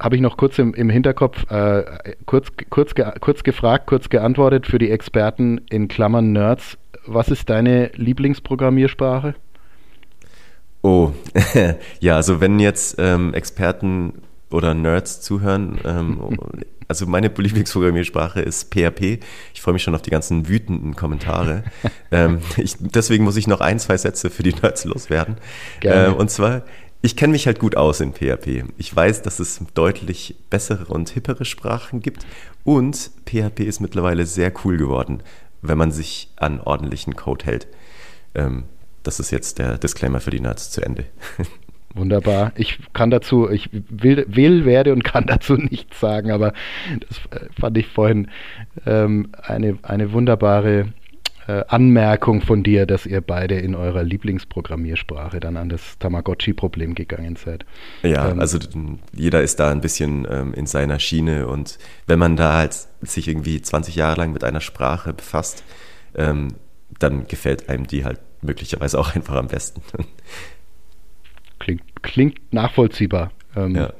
[0.00, 4.66] Habe ich noch kurz im, im Hinterkopf, äh, kurz, kurz, ge, kurz gefragt, kurz geantwortet
[4.66, 6.78] für die Experten in Klammern Nerds.
[7.06, 9.34] Was ist deine Lieblingsprogrammiersprache?
[10.82, 11.12] Oh,
[12.00, 16.38] ja, also wenn jetzt ähm, Experten oder Nerds zuhören, ähm,
[16.88, 19.20] also meine Lieblingsprogrammiersprache ist PHP.
[19.52, 21.62] Ich freue mich schon auf die ganzen wütenden Kommentare.
[22.10, 25.36] ähm, ich, deswegen muss ich noch ein, zwei Sätze für die Nerds loswerden.
[25.82, 26.62] Äh, und zwar,
[27.02, 28.64] ich kenne mich halt gut aus in PHP.
[28.76, 32.26] Ich weiß, dass es deutlich bessere und hippere Sprachen gibt
[32.64, 35.22] und PHP ist mittlerweile sehr cool geworden,
[35.62, 37.68] wenn man sich an ordentlichen Code hält.
[38.34, 38.64] Ähm,
[39.02, 41.06] das ist jetzt der Disclaimer für die Nerds zu Ende.
[41.94, 42.52] Wunderbar.
[42.54, 46.52] Ich kann dazu, ich will, will, werde und kann dazu nichts sagen, aber
[47.08, 48.28] das äh, fand ich vorhin
[48.86, 50.92] ähm, eine, eine wunderbare
[51.46, 57.64] Anmerkung von dir, dass ihr beide in eurer Lieblingsprogrammiersprache dann an das Tamagotchi-Problem gegangen seid.
[58.02, 58.58] Ja, ähm, also
[59.12, 63.28] jeder ist da ein bisschen ähm, in seiner Schiene und wenn man da halt sich
[63.28, 65.64] irgendwie 20 Jahre lang mit einer Sprache befasst,
[66.14, 66.48] ähm,
[66.98, 69.82] dann gefällt einem die halt möglicherweise auch einfach am besten.
[71.58, 73.32] Klingt, klingt nachvollziehbar.
[73.56, 73.92] Ähm, ja.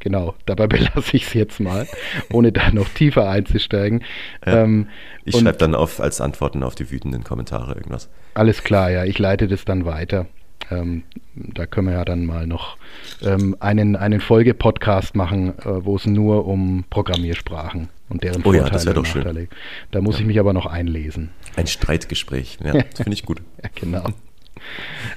[0.00, 1.86] Genau, dabei belasse ich es jetzt mal,
[2.32, 4.02] ohne da noch tiefer einzusteigen.
[4.44, 4.88] Ja, ähm,
[5.24, 8.08] ich schreibe dann auf, als Antworten auf die wütenden Kommentare irgendwas.
[8.34, 10.26] Alles klar, ja, ich leite das dann weiter.
[10.70, 11.02] Ähm,
[11.34, 12.76] da können wir ja dann mal noch
[13.22, 18.66] ähm, einen, einen Folge-Podcast machen, äh, wo es nur um Programmiersprachen und deren oh Vorteile
[18.66, 19.34] ja, das doch schön.
[19.34, 19.50] Geht.
[19.90, 20.20] Da muss ja.
[20.22, 21.30] ich mich aber noch einlesen.
[21.56, 23.42] Ein Streitgespräch, ja, das finde ich gut.
[23.62, 24.04] ja, genau.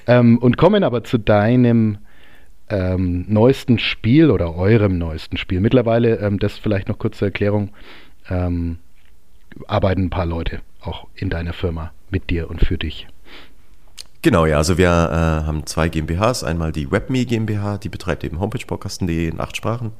[0.07, 1.99] Ähm, und kommen aber zu deinem
[2.69, 5.59] ähm, neuesten Spiel oder eurem neuesten Spiel.
[5.59, 7.69] Mittlerweile, ähm, das vielleicht noch kurze Erklärung,
[8.29, 8.77] ähm,
[9.67, 13.07] arbeiten ein paar Leute auch in deiner Firma mit dir und für dich.
[14.21, 16.43] Genau, ja, also wir äh, haben zwei GmbHs.
[16.43, 19.91] Einmal die WebMe GmbH, die betreibt eben homepagepodcasten.de in acht Sprachen.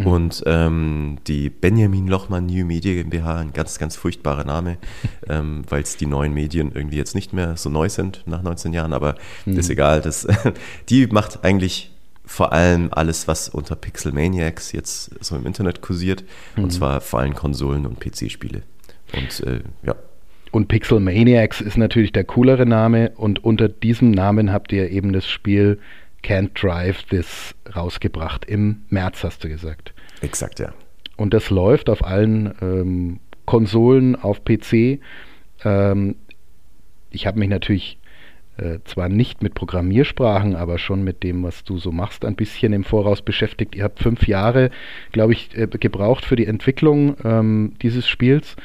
[0.00, 0.06] Mhm.
[0.06, 4.78] Und ähm, die Benjamin Lochmann New Media GmbH, ein ganz, ganz furchtbarer Name,
[5.28, 8.72] ähm, weil es die neuen Medien irgendwie jetzt nicht mehr so neu sind nach 19
[8.72, 9.58] Jahren, aber mhm.
[9.58, 10.00] ist egal.
[10.00, 10.26] Das,
[10.88, 11.92] die macht eigentlich
[12.24, 16.24] vor allem alles, was unter Pixel Maniacs jetzt so im Internet kursiert.
[16.56, 16.64] Mhm.
[16.64, 18.62] Und zwar vor allem Konsolen und PC-Spiele.
[19.12, 19.96] Und äh, ja.
[20.52, 25.12] Und Pixel Maniacs ist natürlich der coolere Name und unter diesem Namen habt ihr eben
[25.12, 25.78] das Spiel
[26.22, 28.44] Can't Drive This rausgebracht.
[28.44, 29.94] Im März hast du gesagt.
[30.20, 30.72] Exakt, ja.
[31.16, 35.00] Und das läuft auf allen ähm, Konsolen, auf PC.
[35.64, 36.16] Ähm,
[37.10, 37.98] ich habe mich natürlich
[38.56, 42.72] äh, zwar nicht mit Programmiersprachen, aber schon mit dem, was du so machst, ein bisschen
[42.72, 43.74] im Voraus beschäftigt.
[43.74, 44.70] Ihr habt fünf Jahre,
[45.12, 48.56] glaube ich, äh, gebraucht für die Entwicklung ähm, dieses Spiels.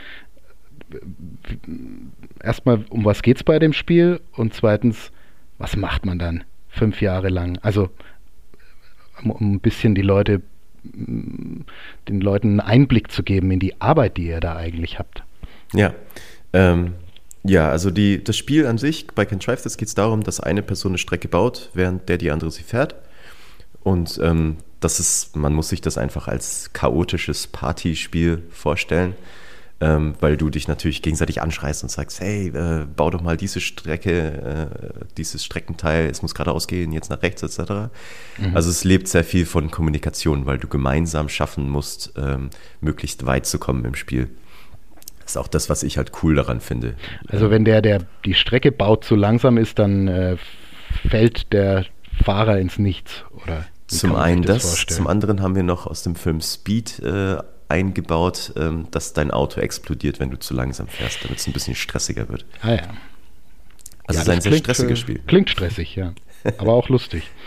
[2.41, 4.21] erstmal, um was geht es bei dem Spiel?
[4.33, 5.11] Und zweitens,
[5.57, 6.43] was macht man dann
[6.75, 7.57] fünf Jahre lang?
[7.61, 7.89] Also,
[9.23, 10.41] um, ein bisschen die Leute,
[10.83, 11.65] den
[12.07, 15.23] Leuten einen Einblick zu geben in die Arbeit, die ihr da eigentlich habt.
[15.73, 15.93] Ja,
[16.53, 16.93] ähm,
[17.43, 20.91] ja, also die, das Spiel an sich, bei das geht es darum, dass eine Person
[20.91, 22.95] eine Strecke baut, während der die andere sie fährt.
[23.83, 29.15] Und ähm, das ist, man muss sich das einfach als chaotisches Partyspiel vorstellen,
[29.81, 33.59] ähm, weil du dich natürlich gegenseitig anschreist und sagst, hey, äh, bau doch mal diese
[33.59, 37.91] Strecke, äh, dieses Streckenteil, es muss geradeaus gehen, jetzt nach rechts etc.
[38.37, 38.55] Mhm.
[38.55, 43.45] Also es lebt sehr viel von Kommunikation, weil du gemeinsam schaffen musst, ähm, möglichst weit
[43.45, 44.29] zu kommen im Spiel.
[45.19, 46.95] Das ist auch das, was ich halt cool daran finde.
[47.27, 50.37] Also wenn der, der die Strecke baut, zu langsam ist, dann äh,
[51.09, 51.85] fällt der
[52.23, 53.65] Fahrer ins Nichts, oder?
[53.87, 58.53] Zum einen das, das zum anderen haben wir noch aus dem Film Speed äh, eingebaut,
[58.57, 62.29] ähm, dass dein Auto explodiert, wenn du zu langsam fährst, damit es ein bisschen stressiger
[62.29, 62.45] wird.
[62.61, 62.81] Ah ja.
[64.07, 65.19] Also ja, es ist ein sehr stressiges Spiel.
[65.25, 66.13] Klingt stressig, ja.
[66.57, 67.29] Aber auch lustig.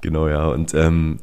[0.00, 0.46] Genau, ja.
[0.46, 1.18] Und ähm,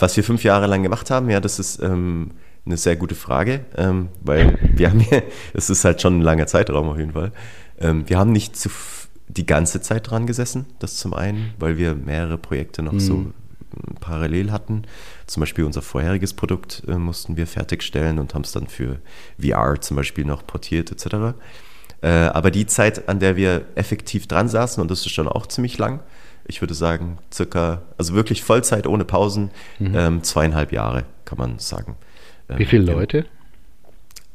[0.00, 2.32] was wir fünf Jahre lang gemacht haben, ja, das ist ähm,
[2.66, 5.22] eine sehr gute Frage, ähm, weil wir haben hier,
[5.54, 7.30] es ist halt schon ein langer Zeitraum auf jeden Fall.
[7.78, 8.70] Ähm, wir haben nicht zu,
[9.28, 13.00] die ganze Zeit dran gesessen, das zum einen, weil wir mehrere Projekte noch mhm.
[13.00, 13.26] so
[14.00, 14.82] parallel hatten.
[15.26, 18.98] Zum Beispiel unser vorheriges Produkt äh, mussten wir fertigstellen und haben es dann für
[19.40, 21.36] VR zum Beispiel noch portiert etc.
[22.02, 25.46] Äh, aber die Zeit, an der wir effektiv dran saßen, und das ist schon auch
[25.46, 26.00] ziemlich lang,
[26.46, 29.94] ich würde sagen circa, also wirklich Vollzeit ohne Pausen, mhm.
[29.94, 31.96] ähm, zweieinhalb Jahre kann man sagen.
[32.48, 33.26] Ähm, Wie viele Leute?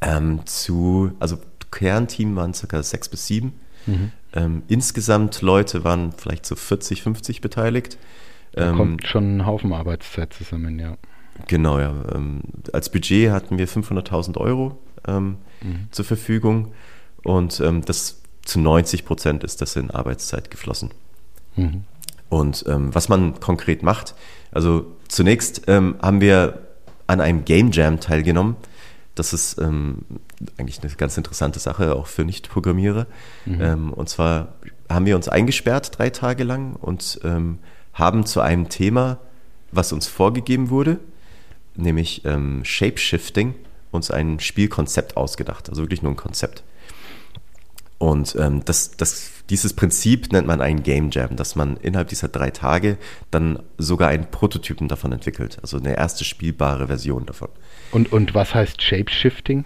[0.01, 1.39] Ähm, zu, also
[1.71, 3.59] Kernteam waren circa sechs bis sieben.
[3.85, 4.11] Mhm.
[4.33, 7.97] Ähm, insgesamt Leute waren vielleicht so 40, 50 beteiligt.
[8.53, 10.97] Da ähm, kommt schon ein Haufen Arbeitszeit zusammen, ja.
[11.47, 11.93] Genau, ja.
[12.13, 12.41] Ähm,
[12.73, 15.87] als Budget hatten wir 500.000 Euro ähm, mhm.
[15.91, 16.73] zur Verfügung
[17.23, 20.91] und das zu 90 Prozent ist das in Arbeitszeit geflossen.
[21.57, 21.83] Mhm.
[22.29, 24.15] Und was man konkret macht,
[24.51, 26.67] also zunächst haben wir
[27.07, 28.55] an einem Game Jam teilgenommen.
[29.15, 29.99] Das ist ähm,
[30.57, 33.07] eigentlich eine ganz interessante Sache, auch für Nicht-Programmierer.
[33.45, 33.61] Mhm.
[33.61, 34.53] Ähm, und zwar
[34.89, 37.59] haben wir uns eingesperrt drei Tage lang und ähm,
[37.97, 39.19] haben zu einem Thema,
[39.71, 40.99] was uns vorgegeben wurde,
[41.75, 43.55] nämlich ähm, Shapeshifting,
[43.91, 45.69] uns ein Spielkonzept ausgedacht.
[45.69, 46.63] Also wirklich nur ein Konzept.
[47.97, 52.27] Und ähm, das, das, dieses Prinzip nennt man einen Game Jam, dass man innerhalb dieser
[52.27, 52.97] drei Tage
[53.31, 57.49] dann sogar einen Prototypen davon entwickelt, also eine erste spielbare Version davon.
[57.91, 59.65] Und, und was heißt Shapeshifting?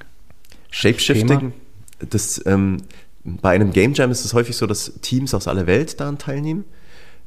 [0.69, 1.51] Shapeshifting,
[1.99, 2.77] das, das ähm,
[3.23, 6.63] bei einem Game Jam ist es häufig so, dass Teams aus aller Welt daran teilnehmen.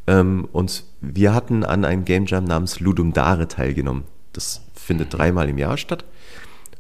[0.07, 4.05] Ähm, und wir hatten an einem Game Jam namens Ludum Dare teilgenommen.
[4.33, 6.05] Das findet dreimal im Jahr statt.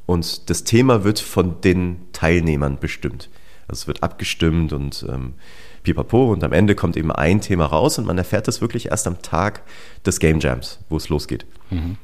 [0.07, 3.31] Und das Thema wird von den Teilnehmern bestimmt.
[3.67, 5.35] Also es wird abgestimmt und ähm,
[5.83, 9.07] pipapo und am Ende kommt eben ein Thema raus und man erfährt das wirklich erst
[9.07, 9.63] am Tag
[10.05, 11.47] des Game Jams, wo es losgeht.
[11.71, 11.97] Mhm.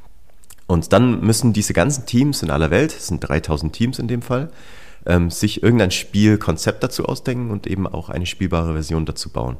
[0.67, 4.23] Und dann müssen diese ganzen Teams in aller Welt, es sind 3000 Teams in dem
[4.23, 4.51] Fall,
[5.05, 9.57] ähm, sich irgendein Spielkonzept dazu ausdenken und eben auch eine spielbare Version dazu bauen.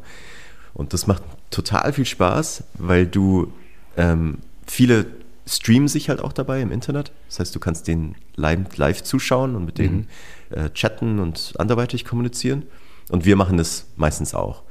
[0.75, 3.53] Und das macht total viel Spaß, weil du
[3.97, 5.07] ähm, viele
[5.47, 7.13] streamen sich halt auch dabei im Internet.
[7.29, 9.83] Das heißt, du kannst den live, live zuschauen und mit mhm.
[9.83, 10.09] denen
[10.51, 12.65] äh, chatten und anderweitig kommunizieren.
[13.11, 14.63] Und wir machen das meistens auch.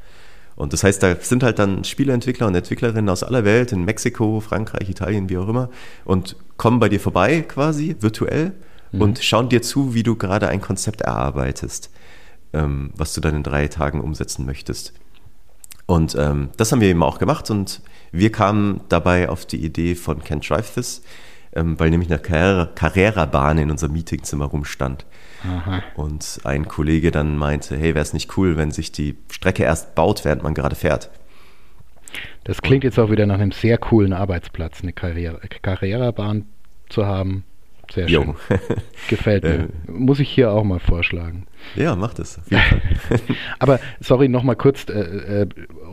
[0.55, 4.41] Und das heißt, da sind halt dann Spieleentwickler und Entwicklerinnen aus aller Welt, in Mexiko,
[4.41, 5.69] Frankreich, Italien, wie auch immer,
[6.03, 8.51] und kommen bei dir vorbei quasi, virtuell,
[8.91, 9.01] mhm.
[9.01, 11.89] und schauen dir zu, wie du gerade ein Konzept erarbeitest,
[12.51, 14.91] ähm, was du dann in drei Tagen umsetzen möchtest.
[15.89, 19.95] Und ähm, das haben wir eben auch gemacht und wir kamen dabei auf die Idee
[19.95, 21.02] von Can't Drive This,
[21.56, 25.08] ähm, weil nämlich eine Carrera-Bahn in unserem Meetingzimmer rumstand.
[25.43, 25.82] Aha.
[25.95, 29.95] Und ein Kollege dann meinte, hey, wäre es nicht cool, wenn sich die Strecke erst
[29.95, 31.10] baut, während man gerade fährt.
[32.43, 36.45] Das klingt jetzt auch wieder nach einem sehr coolen Arbeitsplatz, eine Carrera-Bahn
[36.89, 37.45] zu haben.
[37.91, 38.36] Sehr schön.
[39.10, 39.67] Gefällt mir.
[39.88, 39.91] Äh.
[39.91, 41.47] Muss ich hier auch mal vorschlagen.
[41.75, 42.39] Ja, mach das.
[43.60, 44.88] Aber sorry, nochmal kurz.
[44.89, 45.47] Äh, äh,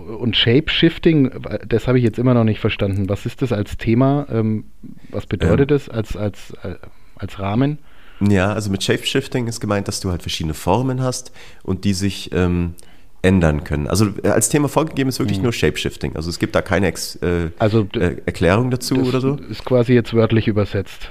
[0.06, 1.30] und Shape-Shifting,
[1.66, 3.08] das habe ich jetzt immer noch nicht verstanden.
[3.08, 4.26] Was ist das als Thema?
[4.30, 4.64] Ähm,
[5.10, 6.76] was bedeutet ähm, das als, als, äh,
[7.16, 7.78] als Rahmen?
[8.20, 12.30] Ja, also mit Shape-Shifting ist gemeint, dass du halt verschiedene Formen hast und die sich
[12.32, 12.74] ähm,
[13.22, 13.88] ändern können.
[13.88, 15.44] Also äh, als Thema vorgegeben ist wirklich mhm.
[15.44, 16.16] nur Shape-Shifting.
[16.16, 19.36] Also es gibt da keine Ex äh, also, äh, Erklärung dazu oder so.
[19.50, 21.10] Ist quasi jetzt wörtlich übersetzt.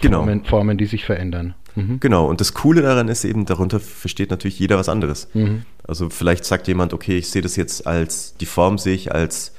[0.00, 0.18] Genau.
[0.18, 1.54] Formen, Formen die sich verändern.
[1.78, 2.00] Mhm.
[2.00, 5.28] Genau, und das Coole daran ist eben, darunter versteht natürlich jeder was anderes.
[5.34, 5.62] Mhm.
[5.86, 9.54] Also vielleicht sagt jemand, okay, ich sehe das jetzt als, die Form sehe ich als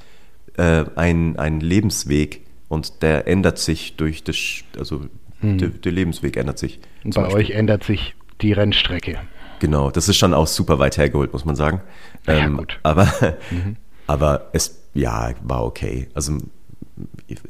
[0.56, 4.36] äh, ein, ein Lebensweg und der ändert sich durch das,
[4.78, 5.06] also
[5.40, 5.58] mhm.
[5.58, 6.78] der, der, Lebensweg ändert sich.
[7.04, 7.40] Und bei Beispiel.
[7.40, 9.18] euch ändert sich die Rennstrecke.
[9.58, 11.80] Genau, das ist schon auch super weit hergeholt, muss man sagen.
[12.26, 12.78] Ja, Ähm, gut.
[12.82, 13.08] Aber,
[14.06, 16.08] aber es, ja, war okay.
[16.14, 16.38] Also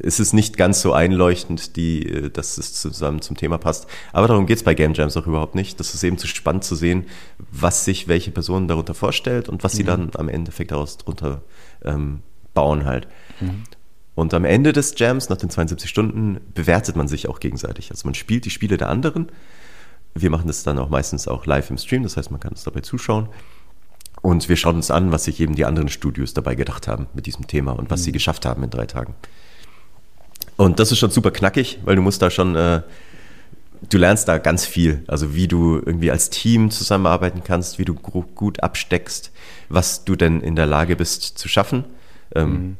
[0.03, 3.87] es ist nicht ganz so einleuchtend, die, äh, dass es zusammen zum Thema passt.
[4.13, 5.81] Aber darum geht es bei Game Jams auch überhaupt nicht.
[5.81, 7.07] Das ist eben zu spannend zu sehen,
[7.51, 11.43] was sich welche Person darunter vorstellt und was sie dann am Endeffekt daraus drunter
[11.85, 12.21] ähm,
[12.55, 13.09] bauen halt.
[14.15, 17.91] Und am Ende des Jams, nach den 72 Stunden, bewertet man sich auch gegenseitig.
[17.91, 19.29] Also man spielt die Spiele der anderen.
[20.15, 22.65] Wir machen das dann auch meistens auch live im Stream, das heißt, man kann es
[22.65, 23.29] dabei zuschauen.
[24.23, 27.27] Und wir schauen uns an, was sich eben die anderen Studios dabei gedacht haben mit
[27.27, 29.15] diesem Thema und was sie geschafft haben in drei Tagen.
[30.57, 32.83] Und das ist schon super knackig, weil du musst da schon, äh,
[33.89, 35.05] du lernst da ganz viel.
[35.07, 39.33] Also wie du irgendwie als Team zusammenarbeiten kannst, wie du gut absteckst,
[39.71, 41.85] was du denn in der Lage bist zu schaffen.
[42.35, 42.77] Ähm,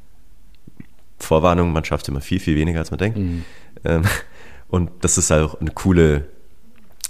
[1.19, 3.19] Vorwarnung, man schafft immer viel, viel weniger, als man denkt.
[3.85, 4.03] Ähm,
[4.69, 6.27] und das ist auch eine coole,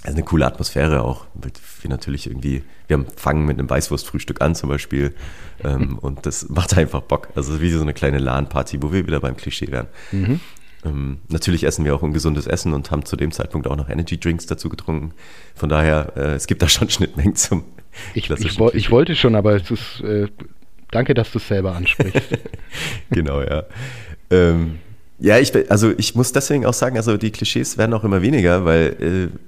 [0.02, 1.26] also eine coole Atmosphäre auch.
[1.34, 5.14] weil Wir natürlich irgendwie, wir fangen mit einem Weißwurstfrühstück an zum Beispiel.
[5.62, 7.28] Ähm, und das macht einfach Bock.
[7.34, 9.88] Also wie so eine kleine LAN-Party, wo wir wieder beim Klischee wären.
[10.82, 14.18] Ähm, natürlich essen wir auch ungesundes Essen und haben zu dem Zeitpunkt auch noch Energy
[14.18, 15.12] Drinks dazu getrunken.
[15.54, 17.64] Von daher, äh, es gibt da schon Schnittmengen zum
[18.14, 20.28] Ich, ich, woll- ich wollte schon, aber es ist, äh,
[20.90, 22.22] danke, dass du es selber ansprichst.
[23.10, 23.64] genau, ja.
[24.30, 24.78] Ähm,
[25.18, 28.64] ja, ich, also ich muss deswegen auch sagen, also die Klischees werden auch immer weniger,
[28.64, 29.38] weil äh,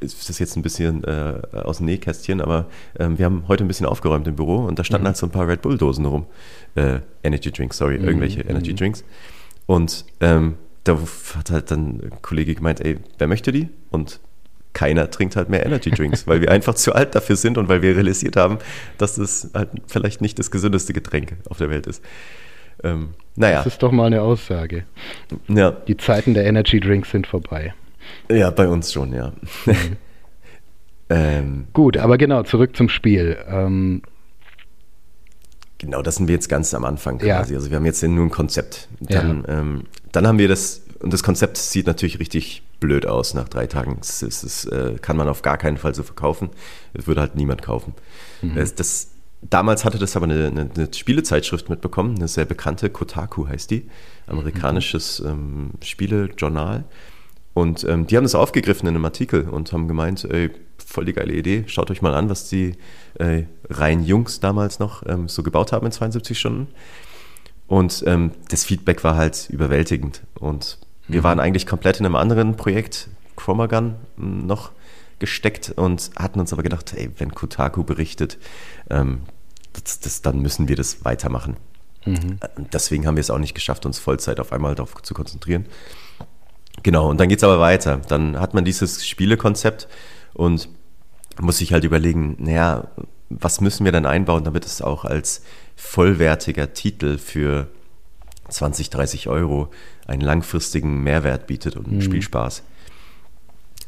[0.00, 2.66] ist das jetzt ein bisschen äh, aus dem Nähkästchen, aber
[2.98, 5.30] ähm, wir haben heute ein bisschen aufgeräumt im Büro und da standen halt so ein
[5.30, 6.26] paar Red Bull-Dosen rum.
[6.74, 9.04] Äh, Energy Drinks, sorry, irgendwelche Energy Drinks.
[9.66, 10.98] Und ähm, da
[11.36, 13.68] hat halt dann ein Kollege gemeint, ey, wer möchte die?
[13.90, 14.20] Und
[14.72, 17.82] keiner trinkt halt mehr Energy Drinks, weil wir einfach zu alt dafür sind und weil
[17.82, 18.58] wir realisiert haben,
[18.98, 22.02] dass das halt vielleicht nicht das gesündeste Getränk auf der Welt ist.
[22.82, 24.84] Ähm, naja, Das ist doch mal eine Aussage.
[25.48, 27.74] ja, Die Zeiten der Energy Drinks sind vorbei.
[28.30, 29.32] Ja, bei uns schon, ja.
[31.10, 33.36] ähm, Gut, aber genau, zurück zum Spiel.
[33.48, 34.02] Ähm,
[35.78, 37.38] genau, das sind wir jetzt ganz am Anfang Ja.
[37.38, 37.54] quasi.
[37.54, 38.88] Also wir haben jetzt nur ein Konzept.
[39.00, 43.48] Dann, ähm, dann haben wir das, und das Konzept sieht natürlich richtig blöd aus nach
[43.48, 43.96] drei Tagen.
[43.98, 46.50] Das, ist, das äh, kann man auf gar keinen Fall so verkaufen.
[46.94, 47.94] Das würde halt niemand kaufen.
[48.54, 49.10] Das, das,
[49.42, 53.88] damals hatte das aber eine, eine, eine Spielezeitschrift mitbekommen, eine sehr bekannte, Kotaku heißt die,
[54.26, 56.84] amerikanisches ähm, Spielejournal.
[57.60, 61.12] Und ähm, die haben das aufgegriffen in einem Artikel und haben gemeint, ey, voll die
[61.12, 62.72] geile Idee, schaut euch mal an, was die
[63.18, 66.68] äh, rein Jungs damals noch ähm, so gebaut haben in 72 Stunden.
[67.66, 70.22] Und ähm, das Feedback war halt überwältigend.
[70.38, 74.70] Und wir waren eigentlich komplett in einem anderen Projekt, Chromagun, m, noch
[75.18, 78.38] gesteckt und hatten uns aber gedacht, ey, wenn Kotaku berichtet,
[78.88, 79.20] ähm,
[79.74, 81.58] das, das, dann müssen wir das weitermachen.
[82.56, 85.66] Und Deswegen haben wir es auch nicht geschafft, uns Vollzeit auf einmal darauf zu konzentrieren.
[86.82, 88.00] Genau, und dann geht es aber weiter.
[88.08, 89.88] Dann hat man dieses Spielekonzept
[90.32, 90.68] und
[91.40, 92.88] muss sich halt überlegen, naja,
[93.28, 95.42] was müssen wir dann einbauen, damit es auch als
[95.76, 97.68] vollwertiger Titel für
[98.48, 99.70] 20, 30 Euro
[100.06, 102.62] einen langfristigen Mehrwert bietet und einen Spielspaß.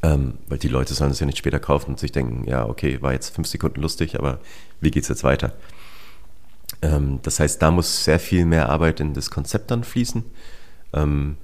[0.04, 3.00] Ähm, weil die Leute sollen es ja nicht später kaufen und sich denken, ja, okay,
[3.02, 4.40] war jetzt fünf Sekunden lustig, aber
[4.80, 5.52] wie geht's jetzt weiter?
[6.80, 10.24] Ähm, das heißt, da muss sehr viel mehr Arbeit in das Konzept dann fließen.
[10.92, 11.36] Ähm,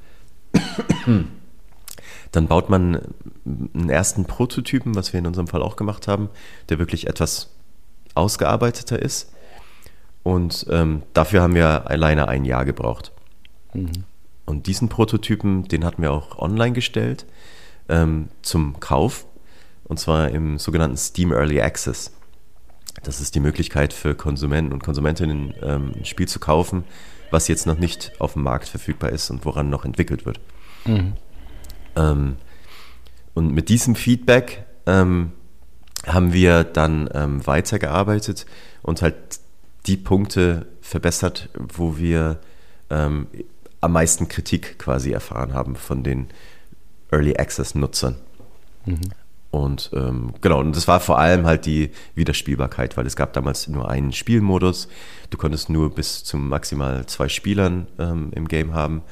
[2.33, 3.01] dann baut man
[3.47, 6.29] einen ersten Prototypen, was wir in unserem Fall auch gemacht haben,
[6.69, 7.51] der wirklich etwas
[8.15, 9.33] ausgearbeiteter ist.
[10.23, 13.13] Und ähm, dafür haben wir alleine ein Jahr gebraucht.
[14.45, 17.27] Und diesen Prototypen, den hatten wir auch online gestellt
[17.89, 19.27] ähm, zum Kauf.
[19.85, 22.13] Und zwar im sogenannten Steam Early Access.
[23.03, 26.85] Das ist die Möglichkeit für Konsumenten und Konsumentinnen, ähm, ein Spiel zu kaufen,
[27.31, 30.41] was jetzt noch nicht auf dem Markt verfügbar ist und woran noch entwickelt wird.
[31.99, 32.37] Ähm,
[33.35, 35.33] und mit diesem Feedback ähm,
[36.07, 38.47] haben wir dann ähm, weitergearbeitet
[38.83, 39.15] und halt
[39.87, 42.41] die Punkte verbessert, wo wir
[42.91, 43.27] ähm,
[43.81, 46.29] am meisten Kritik quasi erfahren haben von den
[47.11, 48.17] Early Access Nutzern.
[49.51, 53.67] Und ähm, genau, und das war vor allem halt die Wiederspielbarkeit, weil es gab damals
[53.69, 54.89] nur einen Spielmodus.
[55.31, 59.03] Du konntest nur bis zu maximal zwei Spielern ähm, im Game haben.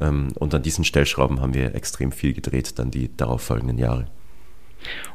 [0.00, 4.06] Ähm, und an diesen Stellschrauben haben wir extrem viel gedreht, dann die darauffolgenden Jahre.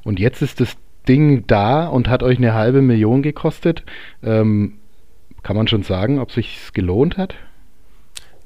[0.04, 0.76] Und jetzt ist das
[1.08, 3.84] Ding da und hat euch eine halbe Million gekostet.
[4.22, 4.80] Ähm,
[5.44, 7.36] kann man schon sagen, ob sich gelohnt hat?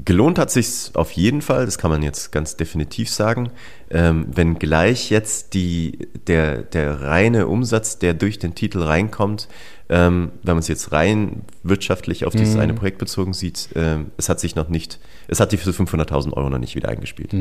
[0.04, 3.50] Gelohnt hat sich auf jeden Fall, das kann man jetzt ganz definitiv sagen.
[3.90, 9.48] Ähm, wenn gleich jetzt die, der, der reine Umsatz, der durch den Titel reinkommt,
[9.90, 14.30] ähm, wenn man es jetzt rein wirtschaftlich auf dieses eine Projekt bezogen sieht, ähm, es
[14.30, 17.34] hat sich noch nicht, es hat die für 500.000 Euro noch nicht wieder eingespielt.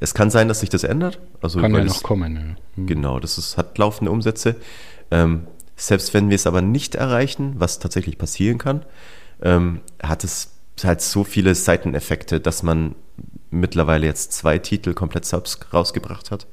[0.00, 1.20] Es kann sein, dass sich das ändert.
[1.42, 2.34] Also, kann ja noch kommen.
[2.34, 2.42] Ja.
[2.76, 2.86] Mhm.
[2.86, 4.56] Genau, das ist, hat laufende Umsätze.
[5.10, 5.46] Ähm,
[5.76, 8.84] selbst wenn wir es aber nicht erreichen, was tatsächlich passieren kann,
[9.42, 12.94] ähm, hat es halt so viele Seiteneffekte, dass man
[13.50, 16.46] mittlerweile jetzt zwei Titel komplett selbst rausgebracht hat.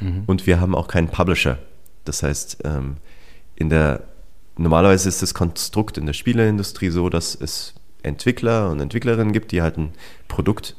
[0.00, 0.22] Mhm.
[0.26, 1.58] Und wir haben auch keinen Publisher.
[2.04, 2.96] Das heißt, ähm,
[3.56, 4.04] in der
[4.56, 9.62] normalerweise ist das Konstrukt in der Spieleindustrie so, dass es Entwickler und Entwicklerinnen gibt, die
[9.62, 9.90] halt ein
[10.28, 10.76] Produkt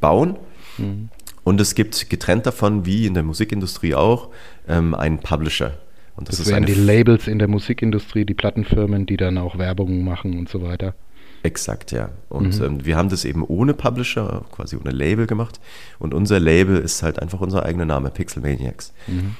[0.00, 0.36] bauen.
[0.78, 1.08] Mhm.
[1.44, 4.30] Und es gibt getrennt davon, wie in der Musikindustrie auch,
[4.68, 5.78] ähm, einen Publisher.
[6.16, 10.02] Und das, das wären die Labels in der Musikindustrie, die Plattenfirmen, die dann auch Werbung
[10.02, 10.94] machen und so weiter.
[11.42, 12.10] Exakt, ja.
[12.28, 12.64] Und mhm.
[12.64, 15.60] ähm, wir haben das eben ohne Publisher, quasi ohne Label gemacht.
[15.98, 18.92] Und unser Label ist halt einfach unser eigener Name, Pixel Maniacs.
[19.06, 19.36] Mhm.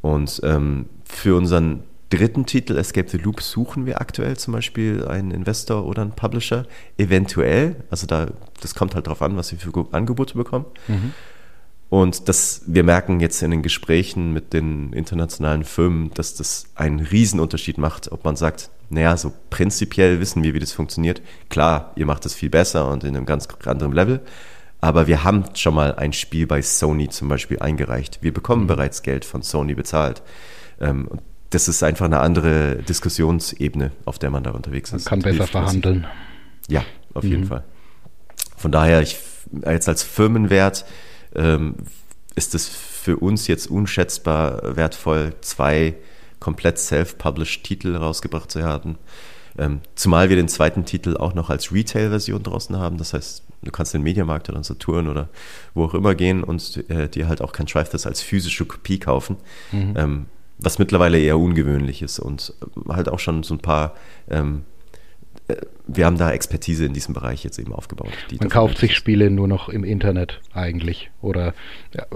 [0.00, 1.84] Und ähm, für unseren
[2.16, 6.66] dritten Titel, Escape the Loop, suchen wir aktuell zum Beispiel einen Investor oder einen Publisher.
[6.98, 8.28] Eventuell, also da,
[8.60, 10.66] das kommt halt darauf an, was wir für Angebote bekommen.
[10.88, 11.12] Mhm.
[11.90, 17.00] Und das, wir merken jetzt in den Gesprächen mit den internationalen Firmen, dass das einen
[17.00, 21.22] Riesenunterschied macht, ob man sagt, naja, so prinzipiell wissen wir, wie das funktioniert.
[21.50, 24.20] Klar, ihr macht das viel besser und in einem ganz anderen Level.
[24.80, 28.18] Aber wir haben schon mal ein Spiel bei Sony zum Beispiel eingereicht.
[28.22, 28.68] Wir bekommen mhm.
[28.68, 30.22] bereits Geld von Sony bezahlt.
[30.80, 31.08] Ähm,
[31.54, 35.04] das ist einfach eine andere Diskussionsebene, auf der man da unterwegs ist.
[35.04, 36.06] Man kann besser verhandeln.
[36.68, 36.84] Ja,
[37.14, 37.30] auf mhm.
[37.30, 37.62] jeden Fall.
[38.56, 39.18] Von daher, ich,
[39.64, 40.84] jetzt als Firmenwert
[41.36, 41.76] ähm,
[42.34, 45.94] ist es für uns jetzt unschätzbar wertvoll, zwei
[46.40, 48.98] komplett self-published Titel rausgebracht zu haben.
[49.56, 52.98] Ähm, zumal wir den zweiten Titel auch noch als Retail-Version draußen haben.
[52.98, 55.28] Das heißt, du kannst in den Mediamarkt oder Saturn oder
[55.74, 59.36] wo auch immer gehen und äh, dir halt auch kein Drive als physische Kopie kaufen.
[59.70, 59.94] Mhm.
[59.96, 60.26] Ähm,
[60.58, 62.54] was mittlerweile eher ungewöhnlich ist und
[62.88, 63.94] halt auch schon so ein paar
[64.30, 64.64] ähm,
[65.48, 68.12] äh, wir haben da Expertise in diesem Bereich jetzt eben aufgebaut.
[68.40, 71.54] Man kauft sich Spiele nur noch im Internet eigentlich oder
[71.94, 72.06] ja,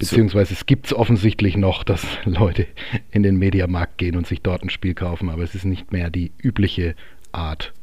[0.00, 2.66] Beziehungsweise es gibt es offensichtlich noch, dass Leute
[3.10, 6.08] in den Mediamarkt gehen und sich dort ein Spiel kaufen, aber es ist nicht mehr
[6.08, 6.94] die übliche
[7.32, 7.74] Art.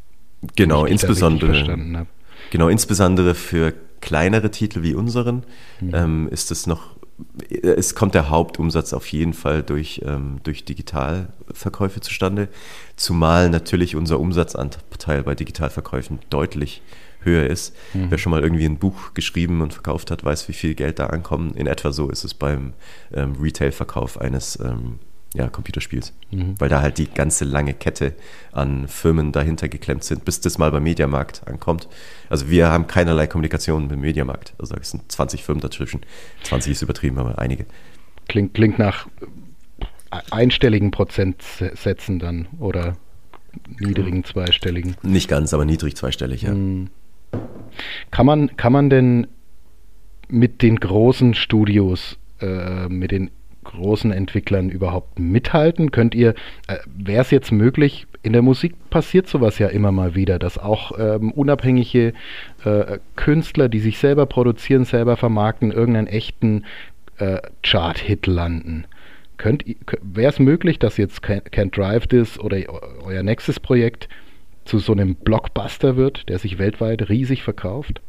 [0.56, 2.08] Genau, insbesondere.
[2.50, 5.44] Genau, insbesondere für kleinere Titel wie unseren
[5.80, 5.92] mhm.
[5.94, 6.96] ähm, ist es noch,
[7.50, 12.48] es kommt der Hauptumsatz auf jeden Fall durch, ähm, durch Digitalverkäufe zustande,
[12.96, 16.82] zumal natürlich unser Umsatzanteil bei Digitalverkäufen deutlich
[17.22, 17.76] höher ist.
[17.94, 18.10] Mhm.
[18.10, 21.08] Wer schon mal irgendwie ein Buch geschrieben und verkauft hat, weiß, wie viel Geld da
[21.08, 21.56] ankommt.
[21.56, 22.74] In etwa so ist es beim
[23.14, 25.00] ähm, Retail-Verkauf eines ähm,
[25.34, 26.14] ja, Computerspiels.
[26.32, 26.56] Mhm.
[26.60, 28.14] Weil da halt die ganze lange Kette
[28.52, 31.88] an Firmen dahinter geklemmt sind, bis das mal beim Mediamarkt ankommt.
[32.30, 34.54] Also wir haben keinerlei Kommunikation mit dem Mediamarkt.
[34.58, 36.02] Also es sind 20 Firmen dazwischen.
[36.44, 37.66] 20 ist übertrieben, aber einige.
[38.28, 39.08] Klingt, klingt nach
[40.32, 42.98] einstelligen Prozentsätzen dann oder
[43.80, 44.96] niedrigen zweistelligen.
[45.02, 46.54] Nicht ganz, aber niedrig zweistellig, ja.
[46.54, 46.90] Mhm.
[48.12, 49.28] Kann man, kann man denn
[50.30, 53.32] mit den großen Studios, äh, mit den
[53.72, 55.92] großen Entwicklern überhaupt mithalten?
[55.92, 56.34] Könnt ihr,
[56.68, 60.58] äh, wäre es jetzt möglich, in der Musik passiert sowas ja immer mal wieder, dass
[60.58, 62.14] auch ähm, unabhängige
[62.66, 66.66] äh, Künstler, die sich selber produzieren, selber vermarkten, irgendeinen echten
[67.18, 68.86] äh, Chart-Hit landen.
[70.02, 72.58] Wäre es möglich, dass jetzt Can't Drive This oder
[73.06, 74.10] euer nächstes Projekt
[74.66, 78.02] zu so einem Blockbuster wird, der sich weltweit riesig verkauft?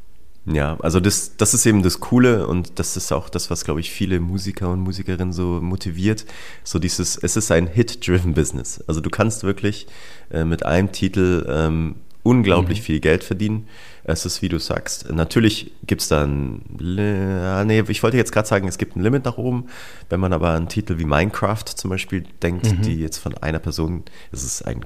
[0.50, 3.80] Ja, also das, das ist eben das Coole und das ist auch das, was, glaube
[3.80, 6.24] ich, viele Musiker und Musikerinnen so motiviert.
[6.64, 8.82] So dieses, es ist ein Hit-driven Business.
[8.86, 9.86] Also du kannst wirklich
[10.30, 12.84] äh, mit einem Titel ähm, unglaublich mhm.
[12.84, 13.68] viel Geld verdienen.
[14.04, 18.48] Es ist, wie du sagst, natürlich gibt es da ein, nee, ich wollte jetzt gerade
[18.48, 19.66] sagen, es gibt ein Limit nach oben.
[20.08, 22.82] Wenn man aber an Titel wie Minecraft zum Beispiel denkt, mhm.
[22.82, 24.84] die jetzt von einer Person, es ist ein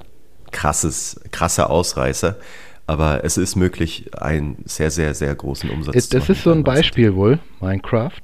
[0.51, 2.37] krasses, krasser Ausreißer.
[2.85, 6.27] Aber es ist möglich, einen sehr, sehr, sehr großen Umsatz ist, zu machen.
[6.27, 8.21] Das ist so ein Beispiel wohl, Minecraft.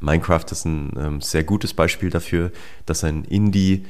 [0.00, 2.50] Minecraft ist ein ähm, sehr gutes Beispiel dafür,
[2.84, 3.84] dass ein Indie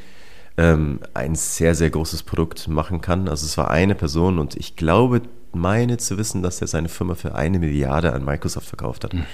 [0.57, 3.29] ähm, ein sehr, sehr großes Produkt machen kann.
[3.29, 7.15] Also es war eine Person und ich glaube, meine zu wissen, dass er seine Firma
[7.15, 9.15] für eine Milliarde an Microsoft verkauft hat.
[9.15, 9.25] Hm.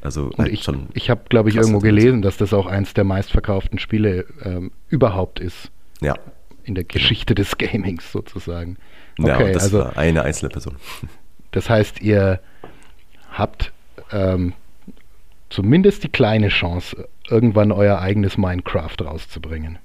[0.00, 3.04] Also halt ich, schon ich habe, glaube ich, irgendwo gelesen, dass das auch eins der
[3.04, 5.70] meistverkauften Spiele ähm, überhaupt ist.
[6.00, 6.14] Ja,
[6.64, 8.76] in der Geschichte des Gamings sozusagen.
[9.18, 10.76] Okay, ja, das also, war eine einzelne Person.
[11.52, 12.40] Das heißt, ihr
[13.30, 13.72] habt
[14.10, 14.54] ähm,
[15.50, 19.78] zumindest die kleine Chance, irgendwann euer eigenes Minecraft rauszubringen.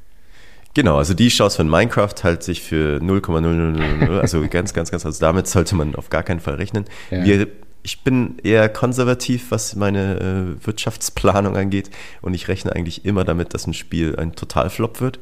[0.74, 5.20] Genau, also die Chance von Minecraft hält sich für 0,0000, also ganz, ganz, ganz, also
[5.20, 6.86] damit sollte man auf gar keinen Fall rechnen.
[7.10, 7.24] Ja.
[7.24, 7.48] Wir,
[7.82, 11.90] ich bin eher konservativ, was meine äh, Wirtschaftsplanung angeht
[12.22, 15.20] und ich rechne eigentlich immer damit, dass ein Spiel ein Totalflop wird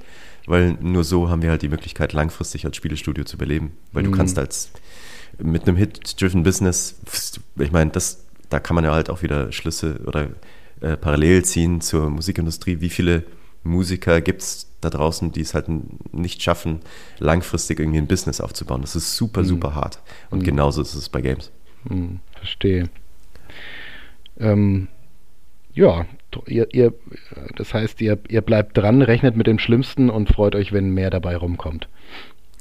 [0.48, 3.74] weil nur so haben wir halt die Möglichkeit, langfristig als Spielestudio zu überleben.
[3.91, 4.12] Weil mhm.
[4.12, 4.72] du kannst als
[5.38, 6.95] mit einem Hit-driven Business,
[7.58, 10.30] ich meine, das da kann man ja halt auch wieder Schlüsse oder
[10.82, 12.82] äh, parallel ziehen zur Musikindustrie.
[12.82, 13.24] Wie viele
[13.64, 15.66] Musiker gibt es da draußen, die es halt
[16.14, 16.80] nicht schaffen,
[17.20, 18.82] langfristig irgendwie ein Business aufzubauen?
[18.82, 19.48] Das ist super, mhm.
[19.48, 20.00] super hart.
[20.30, 20.45] Und mhm.
[20.45, 21.52] genauso ist es bei Games.
[21.89, 22.89] Mhm, verstehe.
[24.39, 24.88] Ähm,
[25.74, 26.06] ja,
[26.47, 26.93] ihr, ihr,
[27.55, 31.09] das heißt, ihr, ihr bleibt dran, rechnet mit dem Schlimmsten und freut euch, wenn mehr
[31.09, 31.88] dabei rumkommt.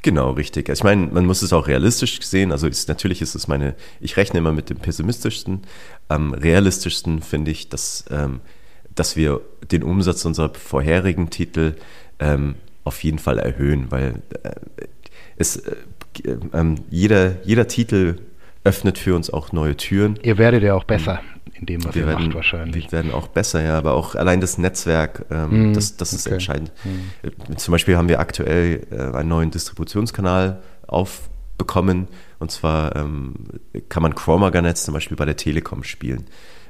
[0.02, 0.68] Genau, richtig.
[0.68, 2.52] Ich meine, man muss es auch realistisch sehen.
[2.52, 5.62] Also ist, natürlich ist es meine, ich rechne immer mit dem pessimistischsten.
[6.08, 8.40] Am realistischsten finde ich, dass, ähm,
[8.94, 9.40] dass wir
[9.72, 11.74] den Umsatz unserer vorherigen Titel
[12.20, 12.54] ähm,
[12.84, 14.50] auf jeden Fall erhöhen, weil äh,
[15.38, 15.74] es, äh,
[16.24, 18.18] äh, jeder, jeder Titel
[18.66, 20.18] öffnet für uns auch neue Türen.
[20.22, 21.20] Ihr werdet ja auch besser
[21.58, 22.84] in dem, was wir ihr werden, macht wahrscheinlich.
[22.86, 26.26] Wir werden auch besser, ja, aber auch allein das Netzwerk, ähm, mm, das, das ist
[26.26, 26.34] okay.
[26.34, 26.72] entscheidend.
[26.84, 27.56] Mm.
[27.56, 32.08] Zum Beispiel haben wir aktuell äh, einen neuen Distributionskanal aufbekommen
[32.38, 33.34] und zwar ähm,
[33.88, 36.26] kann man Chromaga-Netz zum Beispiel bei der Telekom spielen,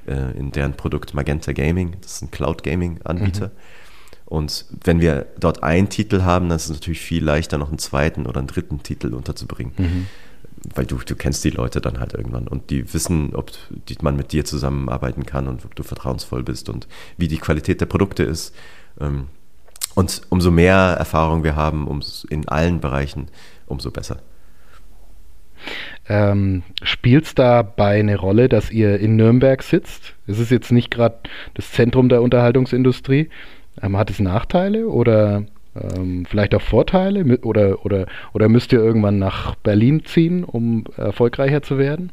[0.06, 3.46] äh, in deren Produkt Magenta Gaming, das ist ein Cloud-Gaming-Anbieter.
[3.46, 3.52] Mhm.
[4.26, 7.78] Und wenn wir dort einen Titel haben, dann ist es natürlich viel leichter, noch einen
[7.78, 9.72] zweiten oder einen dritten Titel unterzubringen.
[9.76, 10.06] Mhm
[10.74, 13.50] weil du, du kennst die Leute dann halt irgendwann und die wissen, ob
[13.88, 17.80] die, man mit dir zusammenarbeiten kann und ob du vertrauensvoll bist und wie die Qualität
[17.80, 18.54] der Produkte ist.
[19.00, 19.28] Ähm,
[19.94, 23.28] und umso mehr Erfahrung wir haben umso, in allen Bereichen,
[23.66, 24.18] umso besser.
[26.08, 30.14] Ähm, Spielt es dabei eine Rolle, dass ihr in Nürnberg sitzt?
[30.26, 31.18] Es ist jetzt nicht gerade
[31.54, 33.30] das Zentrum der Unterhaltungsindustrie.
[33.82, 35.46] Ähm, hat es Nachteile oder
[35.96, 41.62] ähm, vielleicht auch Vorteile oder, oder, oder müsst ihr irgendwann nach Berlin ziehen, um erfolgreicher
[41.62, 42.12] zu werden?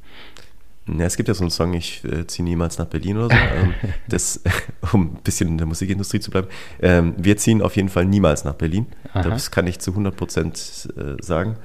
[0.86, 3.36] Ja, es gibt ja so einen Song, ich äh, ziehe niemals nach Berlin oder so,
[3.36, 3.74] ähm,
[4.10, 4.42] das,
[4.94, 6.48] um ein bisschen in der Musikindustrie zu bleiben.
[6.82, 8.88] Ähm, wir ziehen auf jeden Fall niemals nach Berlin.
[9.14, 9.30] Aha.
[9.30, 11.56] Das kann ich zu 100 Prozent äh, sagen.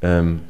[0.00, 0.40] Ähm,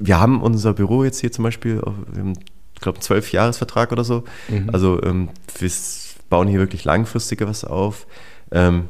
[0.00, 2.32] wir haben unser Büro jetzt hier zum Beispiel, wir haben,
[2.74, 4.24] ich glaube, einen Zwölf-Jahres-Vertrag oder so.
[4.48, 4.70] Mhm.
[4.72, 5.70] Also ähm, wir
[6.28, 8.06] bauen hier wirklich langfristig was auf.
[8.50, 8.88] Ähm,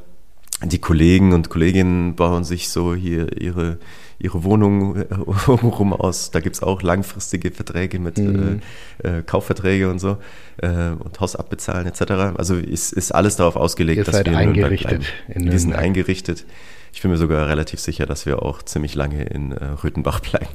[0.64, 3.78] die Kollegen und Kolleginnen bauen sich so hier ihre,
[4.18, 5.06] ihre Wohnung äh,
[5.48, 6.30] rum aus.
[6.30, 8.60] Da gibt es auch langfristige Verträge mit mhm.
[9.04, 10.18] äh, äh, Kaufverträge und so
[10.58, 12.36] äh, und Haus abbezahlen etc.
[12.36, 16.44] Also ist, ist alles darauf ausgelegt, Ihr dass wir eingerichtet in Wir sind eingerichtet.
[16.92, 20.48] Ich bin mir sogar relativ sicher, dass wir auch ziemlich lange in äh, Röthenbach bleiben.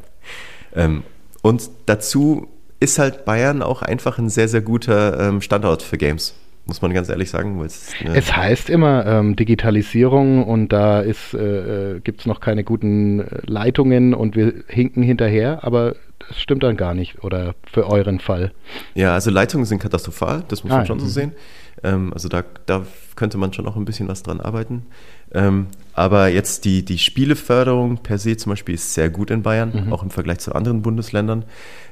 [0.75, 1.03] Ähm,
[1.41, 2.47] und dazu
[2.79, 6.33] ist halt Bayern auch einfach ein sehr, sehr guter ähm, Standort für Games
[6.65, 7.57] muss man ganz ehrlich sagen.
[7.57, 13.19] Ne es heißt immer ähm, Digitalisierung und da äh, äh gibt es noch keine guten
[13.19, 18.19] äh, Leitungen und wir hinken hinterher, aber das stimmt dann gar nicht oder für euren
[18.19, 18.53] Fall.
[18.93, 21.33] Ja, also Leitungen sind katastrophal, das muss ah, man schon so sehen.
[21.83, 22.85] Ähm, also da, da
[23.15, 24.85] könnte man schon auch ein bisschen was dran arbeiten.
[25.33, 29.85] Ähm, aber jetzt die, die Spieleförderung per se zum Beispiel ist sehr gut in Bayern,
[29.85, 29.93] mhm.
[29.93, 31.45] auch im Vergleich zu anderen Bundesländern.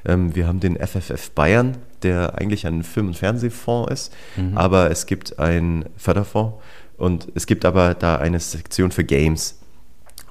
[0.04, 4.58] Ähm, wir haben den FFF Bayern, der eigentlich ein Film- und Fernsehfonds ist, mhm.
[4.58, 6.56] aber es gibt einen Förderfonds
[6.96, 9.60] und es gibt aber da eine Sektion für Games.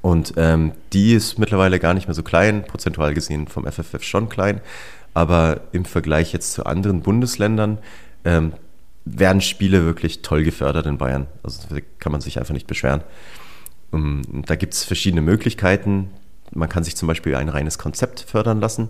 [0.01, 4.29] Und ähm, die ist mittlerweile gar nicht mehr so klein, prozentual gesehen vom FFF schon
[4.29, 4.59] klein,
[5.13, 7.77] aber im Vergleich jetzt zu anderen Bundesländern
[8.25, 8.53] ähm,
[9.05, 11.27] werden Spiele wirklich toll gefördert in Bayern.
[11.43, 13.03] Also da kann man sich einfach nicht beschweren.
[13.91, 16.11] Um, ähm, da gibt es verschiedene Möglichkeiten.
[16.53, 18.89] Man kann sich zum Beispiel ein reines Konzept fördern lassen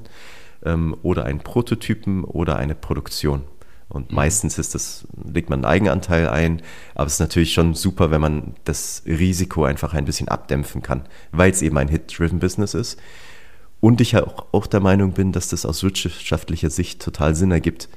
[0.66, 3.44] ähm, oder einen Prototypen oder eine Produktion.
[3.90, 4.16] Und mhm.
[4.16, 6.62] meistens ist das, legt man einen Eigenanteil ein,
[6.96, 11.04] aber es ist natürlich schon super, wenn man das Risiko einfach ein bisschen abdämpfen kann,
[11.32, 13.00] weil es eben ein Hit-Driven Business ist.
[13.80, 17.90] Und ich auch, auch der Meinung bin, dass das aus wirtschaftlicher Sicht total Sinn ergibt,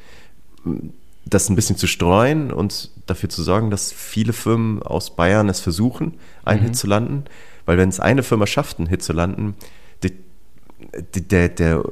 [1.26, 5.60] das ein bisschen zu streuen und dafür zu sorgen, dass viele Firmen aus Bayern es
[5.60, 6.14] versuchen,
[6.44, 6.66] einen mhm.
[6.66, 7.24] Hit zu landen.
[7.66, 9.54] Weil wenn es eine Firma schafft, einen Hit zu landen,
[10.02, 10.12] die,
[11.14, 11.82] die, der, der,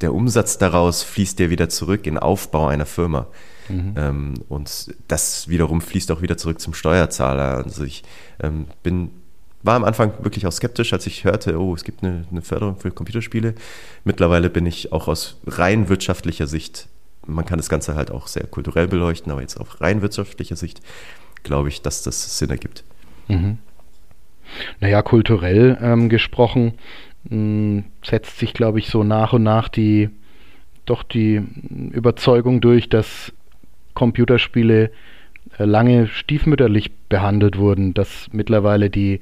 [0.00, 3.26] der Umsatz daraus fließt ja wieder zurück in Aufbau einer Firma.
[3.68, 3.94] Mhm.
[3.96, 7.64] Ähm, und das wiederum fließt auch wieder zurück zum Steuerzahler.
[7.64, 8.02] Also ich
[8.42, 9.10] ähm, bin,
[9.62, 12.76] war am Anfang wirklich auch skeptisch, als ich hörte, oh, es gibt eine, eine Förderung
[12.76, 13.54] für Computerspiele.
[14.04, 16.88] Mittlerweile bin ich auch aus rein wirtschaftlicher Sicht
[17.26, 20.80] man kann das Ganze halt auch sehr kulturell beleuchten, aber jetzt auf rein wirtschaftlicher Sicht
[21.42, 22.84] glaube ich, dass das Sinn ergibt.
[23.28, 23.58] Mhm.
[24.80, 26.74] Naja, kulturell ähm, gesprochen
[27.24, 30.10] mh, hm, setzt sich, glaube ich, so nach und nach die
[30.84, 31.40] doch die
[31.92, 33.32] Überzeugung durch, dass
[33.94, 34.90] Computerspiele
[35.58, 39.20] äh, lange stiefmütterlich behandelt wurden, dass mittlerweile die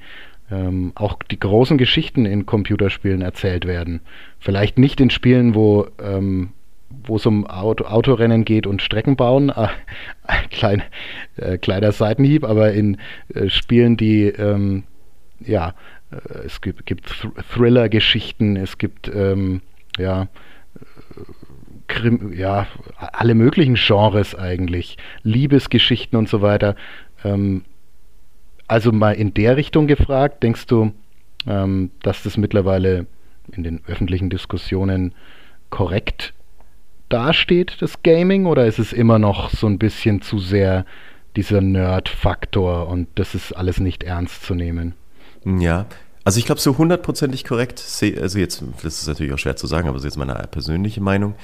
[0.50, 4.00] ähm, auch die großen Geschichten in Computerspielen erzählt werden.
[4.38, 6.50] Vielleicht nicht in Spielen, wo ähm,
[7.04, 9.50] wo es um Auto, Autorennen geht und Strecken bauen.
[9.50, 9.68] Äh,
[10.50, 10.82] klein,
[11.36, 12.98] äh, kleiner Seitenhieb, aber in
[13.34, 14.84] äh, Spielen, die, ähm,
[15.40, 15.74] ja,
[16.10, 19.62] äh, es gibt, gibt Thriller-Geschichten, es gibt, ähm,
[19.98, 20.28] ja,
[22.32, 26.76] ja, alle möglichen Genres eigentlich, Liebesgeschichten und so weiter.
[27.24, 27.64] Ähm,
[28.68, 30.92] also mal in der Richtung gefragt, denkst du,
[31.46, 33.06] ähm, dass das mittlerweile
[33.50, 35.14] in den öffentlichen Diskussionen
[35.70, 36.34] korrekt
[37.10, 40.86] dasteht, das Gaming, oder ist es immer noch so ein bisschen zu sehr
[41.36, 44.94] dieser Nerd-Faktor und das ist alles nicht ernst zu nehmen?
[45.44, 45.86] Ja,
[46.24, 47.82] also ich glaube, so hundertprozentig korrekt,
[48.20, 51.00] also jetzt, das ist natürlich auch schwer zu sagen, aber das ist jetzt meine persönliche
[51.00, 51.34] Meinung.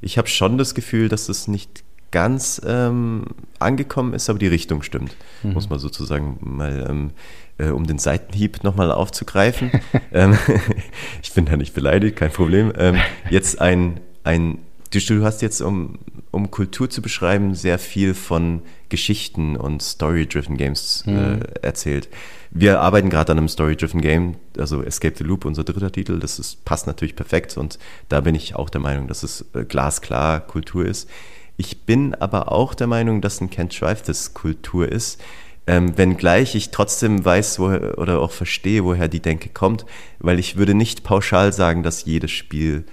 [0.00, 3.24] Ich habe schon das Gefühl, dass es nicht ganz ähm,
[3.58, 5.54] angekommen ist, aber die Richtung stimmt, mhm.
[5.54, 7.10] muss man sozusagen mal, ähm,
[7.58, 9.70] äh, um den Seitenhieb nochmal aufzugreifen.
[10.12, 10.38] ähm,
[11.22, 12.72] ich bin da nicht beleidigt, kein Problem.
[12.76, 12.96] Ähm,
[13.30, 14.58] jetzt ein, ein
[15.04, 15.98] du hast jetzt, um,
[16.30, 21.40] um Kultur zu beschreiben, sehr viel von Geschichten und Story-Driven Games äh, mhm.
[21.62, 22.08] erzählt.
[22.50, 26.18] Wir arbeiten gerade an einem Story-Driven Game, also Escape the Loop, unser dritter Titel.
[26.20, 27.78] Das ist, passt natürlich perfekt und
[28.08, 31.08] da bin ich auch der Meinung, dass es äh, glasklar Kultur ist.
[31.56, 35.20] Ich bin aber auch der Meinung, dass ein Can't Drive das Kultur ist.
[35.66, 39.84] Ähm, wenngleich ich trotzdem weiß woher, oder auch verstehe, woher die Denke kommt,
[40.20, 42.84] weil ich würde nicht pauschal sagen, dass jedes Spiel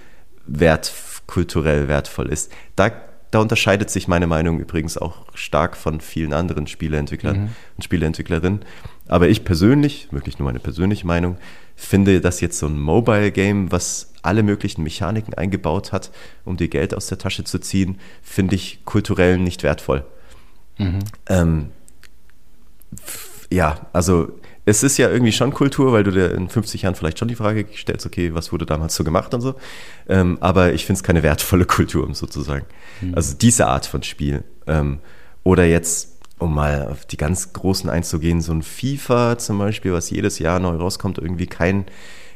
[0.46, 0.86] wert,
[1.26, 2.52] kulturell wertvoll ist.
[2.76, 2.90] Da,
[3.30, 7.48] da unterscheidet sich meine Meinung übrigens auch stark von vielen anderen Spieleentwicklern mhm.
[7.76, 8.60] und Spieleentwicklerinnen.
[9.08, 11.36] Aber ich persönlich, wirklich nur meine persönliche Meinung,
[11.76, 16.10] finde, dass jetzt so ein Mobile-Game, was alle möglichen Mechaniken eingebaut hat,
[16.44, 20.04] um dir Geld aus der Tasche zu ziehen, finde ich kulturell nicht wertvoll.
[20.78, 21.00] Mhm.
[21.28, 21.66] Ähm,
[23.50, 24.32] ja, also
[24.66, 27.34] es ist ja irgendwie schon Kultur, weil du dir in 50 Jahren vielleicht schon die
[27.34, 29.54] Frage stellst, okay, was wurde damals so gemacht und so.
[30.08, 32.64] Ähm, aber ich finde es keine wertvolle Kultur, um sozusagen.
[33.00, 33.14] Mhm.
[33.14, 34.44] Also diese Art von Spiel.
[34.66, 35.00] Ähm,
[35.42, 40.10] oder jetzt um mal auf die ganz Großen einzugehen, so ein FIFA zum Beispiel, was
[40.10, 41.84] jedes Jahr neu rauskommt, irgendwie keinen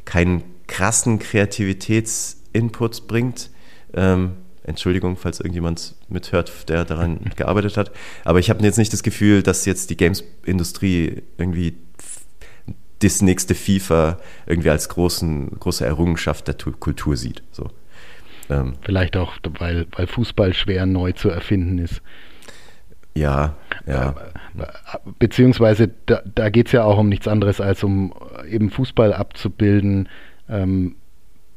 [0.04, 3.50] kein krassen Kreativitätsinput bringt.
[3.94, 7.90] Ähm, Entschuldigung, falls irgendjemand mithört, der daran gearbeitet hat.
[8.24, 11.76] Aber ich habe jetzt nicht das Gefühl, dass jetzt die Games-Industrie irgendwie
[13.00, 17.42] das nächste FIFA irgendwie als großen, große Errungenschaft der Kultur sieht.
[17.52, 17.70] So.
[18.50, 22.02] Ähm, Vielleicht auch, weil, weil Fußball schwer neu zu erfinden ist.
[23.14, 24.14] Ja, ja.
[25.18, 28.14] Beziehungsweise da, da geht es ja auch um nichts anderes als um
[28.48, 30.08] eben Fußball abzubilden.
[30.48, 30.96] Ähm,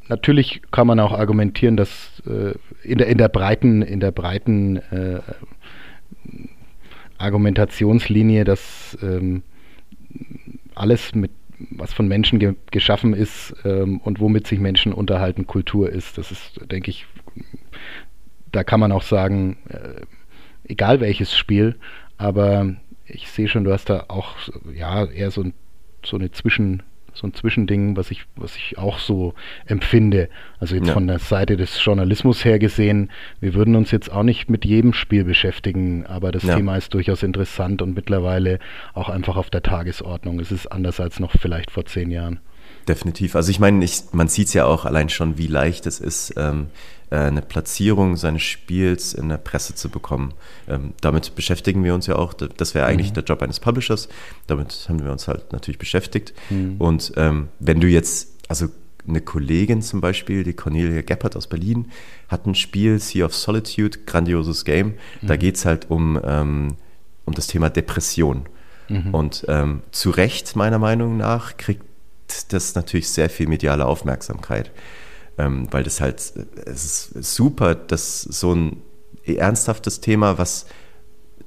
[0.07, 4.77] natürlich kann man auch argumentieren, dass äh, in, der, in der breiten, in der breiten
[4.77, 5.19] äh,
[7.17, 9.43] Argumentationslinie, dass ähm,
[10.75, 11.31] alles mit
[11.69, 16.17] was von Menschen ge geschaffen ist ähm, und womit sich Menschen unterhalten, Kultur ist.
[16.17, 17.05] Das ist, denke ich,
[18.51, 20.01] da kann man auch sagen, äh,
[20.63, 21.77] egal welches Spiel,
[22.17, 24.35] aber ich sehe schon, du hast da auch
[24.73, 25.53] ja eher so, ein,
[26.03, 29.33] so eine Zwischen, so ein Zwischending, was ich, was ich auch so
[29.65, 30.29] empfinde.
[30.59, 30.93] Also jetzt ja.
[30.93, 34.93] von der Seite des Journalismus her gesehen, wir würden uns jetzt auch nicht mit jedem
[34.93, 36.55] Spiel beschäftigen, aber das ja.
[36.55, 38.59] Thema ist durchaus interessant und mittlerweile
[38.93, 40.39] auch einfach auf der Tagesordnung.
[40.39, 42.39] Es ist anders als noch vielleicht vor zehn Jahren.
[42.87, 43.35] Definitiv.
[43.35, 46.33] Also ich meine, ich, man sieht es ja auch allein schon, wie leicht es ist,
[46.37, 46.67] ähm, äh,
[47.15, 50.33] eine Platzierung seines Spiels in der Presse zu bekommen.
[50.67, 52.33] Ähm, damit beschäftigen wir uns ja auch.
[52.33, 53.15] Das wäre eigentlich mhm.
[53.15, 54.07] der Job eines Publishers.
[54.47, 56.33] Damit haben wir uns halt natürlich beschäftigt.
[56.49, 56.75] Mhm.
[56.79, 58.67] Und ähm, wenn du jetzt, also
[59.07, 61.91] eine Kollegin zum Beispiel, die Cornelia Geppert aus Berlin,
[62.29, 64.93] hat ein Spiel, Sea of Solitude, grandioses Game.
[65.21, 65.27] Mhm.
[65.27, 66.75] Da geht es halt um, ähm,
[67.25, 68.45] um das Thema Depression.
[68.87, 69.13] Mhm.
[69.13, 71.83] Und ähm, zu Recht, meiner Meinung nach, kriegt
[72.49, 74.71] das natürlich sehr viel mediale Aufmerksamkeit
[75.41, 76.19] ähm, weil das halt,
[76.65, 78.81] es ist super, dass so ein
[79.25, 80.67] ernsthaftes Thema, was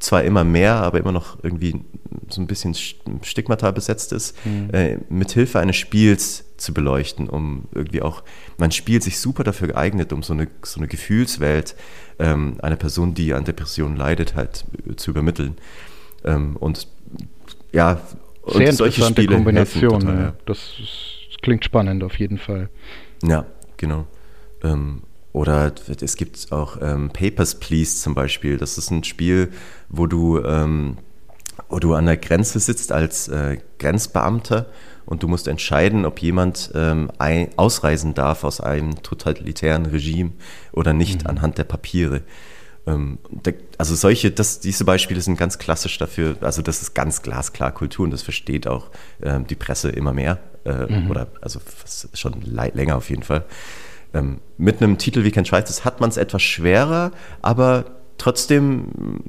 [0.01, 1.81] zwar immer mehr, aber immer noch irgendwie
[2.29, 4.71] so ein bisschen Stigmata besetzt ist, mhm.
[4.73, 8.25] äh, mit Hilfe eines Spiels zu beleuchten, um irgendwie auch,
[8.59, 11.77] man spielt sich super dafür geeignet, um so eine, so eine Gefühlswelt
[12.19, 14.65] ähm, einer Person, die an Depressionen leidet, halt
[14.97, 15.57] zu übermitteln.
[16.25, 16.89] Ähm, und
[17.73, 18.01] ja,
[18.47, 20.01] Sehr und solche Spiele Kombination.
[20.01, 20.35] Total, ja.
[20.47, 22.69] das, das klingt spannend auf jeden Fall.
[23.23, 23.47] Ja,
[23.85, 24.07] Genau.
[24.63, 25.03] Ähm,
[25.35, 28.57] oder es gibt auch ähm, Papers, Please zum Beispiel.
[28.57, 29.53] Das ist ein Spiel,
[29.91, 30.97] wo du, ähm,
[31.69, 34.67] wo du an der Grenze sitzt als äh, Grenzbeamter
[35.05, 40.31] und du musst entscheiden, ob jemand ähm, ein, ausreisen darf aus einem totalitären Regime
[40.73, 41.31] oder nicht mhm.
[41.31, 42.23] anhand der Papiere.
[42.87, 43.19] Ähm,
[43.77, 48.05] also solche, das, diese Beispiele sind ganz klassisch dafür, also das ist ganz glasklar Kultur
[48.05, 48.89] und das versteht auch
[49.23, 51.11] ähm, die Presse immer mehr äh, mhm.
[51.11, 51.61] oder also
[52.15, 53.45] schon länger auf jeden Fall.
[54.13, 57.11] Ähm, mit einem Titel wie Ken Schweiz hat man es etwas schwerer,
[57.43, 57.85] aber
[58.19, 59.21] trotzdem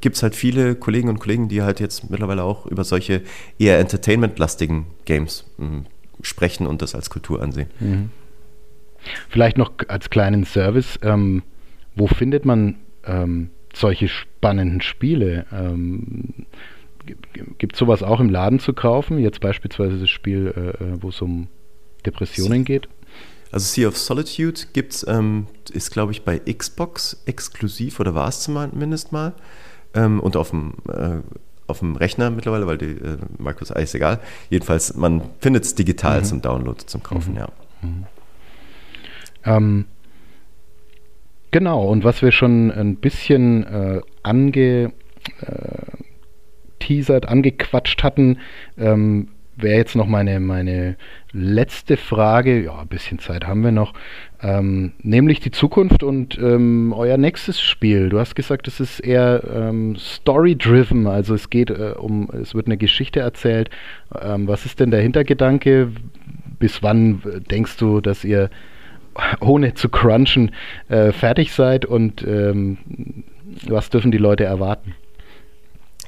[0.00, 3.22] gibt es halt viele Kollegen und Kollegen, die halt jetzt mittlerweile auch über solche
[3.58, 5.84] eher entertainment-lastigen Games mh,
[6.22, 7.68] sprechen und das als Kultur ansehen.
[7.80, 8.10] Mhm.
[9.28, 10.98] Vielleicht noch als kleinen Service.
[11.02, 11.42] Ähm
[12.00, 15.46] wo findet man ähm, solche spannenden Spiele?
[15.52, 16.46] Ähm,
[17.58, 19.18] Gibt es sowas auch im Laden zu kaufen?
[19.18, 21.48] Jetzt beispielsweise das Spiel, äh, äh wo es um
[22.04, 22.88] Depressionen geht?
[23.52, 28.40] Also Sea of Solitude gibt's, ähm, ist glaube ich bei Xbox exklusiv oder war es
[28.40, 29.34] zumindest mal.
[29.94, 31.18] Ähm, und auf dem, äh,
[31.66, 34.20] auf dem Rechner mittlerweile, weil die äh, Markus ist egal.
[34.50, 36.24] Jedenfalls, man findet es digital mhm.
[36.24, 37.38] zum Download, zum Kaufen, mhm.
[37.38, 37.48] ja.
[37.82, 38.06] Mhm.
[39.44, 39.84] Ähm,
[41.50, 44.92] genau, und was wir schon ein bisschen äh, ange
[45.40, 46.00] äh,
[46.80, 48.38] angeteasert, angequatscht hatten,
[48.78, 50.96] ähm, wäre jetzt noch meine, meine
[51.32, 52.64] letzte Frage.
[52.64, 53.92] Ja, ein bisschen Zeit haben wir noch.
[54.42, 58.08] Ähm, nämlich die Zukunft und ähm, euer nächstes Spiel.
[58.08, 62.66] Du hast gesagt, es ist eher ähm, story-driven, also es geht äh, um, es wird
[62.66, 63.68] eine Geschichte erzählt.
[64.18, 65.92] Ähm, was ist denn der Hintergedanke?
[66.58, 68.48] Bis wann denkst du, dass ihr
[69.40, 70.52] ohne zu crunchen
[70.88, 72.78] äh, fertig seid und ähm,
[73.66, 74.94] was dürfen die Leute erwarten?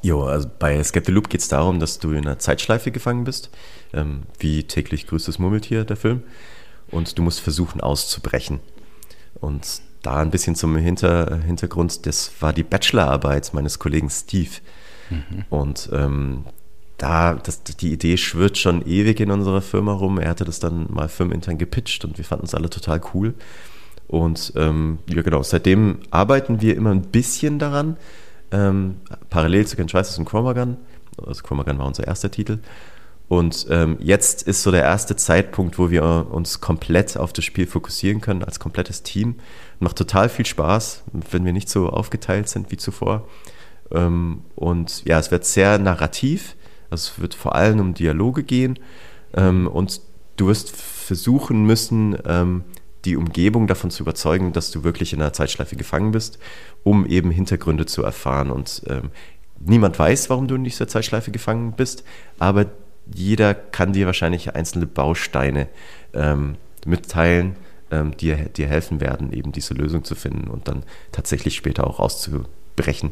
[0.03, 3.25] Jo, also bei Escape the Loop geht es darum, dass du in einer Zeitschleife gefangen
[3.25, 3.51] bist,
[3.93, 6.23] ähm, wie täglich grüßt das Murmeltier, der Film,
[6.91, 8.61] und du musst versuchen auszubrechen.
[9.41, 14.51] Und da ein bisschen zum Hinter, Hintergrund, das war die Bachelorarbeit meines Kollegen Steve.
[15.09, 15.45] Mhm.
[15.49, 16.45] Und ähm,
[16.99, 20.19] da, das, die Idee schwirrt schon ewig in unserer Firma rum.
[20.19, 23.35] Er hatte das dann mal firmenintern gepitcht und wir fanden es alle total cool.
[24.09, 27.97] Und ähm, ja, genau, seitdem arbeiten wir immer ein bisschen daran
[28.53, 28.97] ähm,
[29.31, 30.77] parallel zu Ken Schweißers und Chromagun.
[31.27, 32.59] Also Chromagun war unser erster Titel.
[33.29, 37.67] Und ähm, jetzt ist so der erste Zeitpunkt, wo wir uns komplett auf das Spiel
[37.67, 39.37] fokussieren können, als komplettes Team.
[39.81, 43.27] Macht total viel Spaß, wenn wir nicht so aufgeteilt sind wie zuvor.
[43.91, 46.57] Ähm, und ja, es wird sehr narrativ.
[46.91, 48.79] Also es wird vor allem um Dialoge gehen.
[49.35, 50.03] Ähm, und
[50.37, 52.65] du wirst versuchen müssen, ähm,
[53.05, 56.39] die Umgebung davon zu überzeugen, dass du wirklich in einer Zeitschleife gefangen bist,
[56.85, 58.51] um eben Hintergründe zu erfahren.
[58.51, 59.11] Und ähm,
[59.61, 62.05] niemand weiß, warum du in dieser Zeitschleife gefangen bist,
[62.39, 62.67] aber
[63.13, 65.69] jeder kann dir wahrscheinlich einzelne Bausteine
[66.15, 66.57] ähm,
[66.87, 67.57] mitteilen,
[67.91, 72.01] ähm, die dir helfen werden, eben diese Lösung zu finden und dann tatsächlich später auch
[72.01, 73.11] auszubrechen.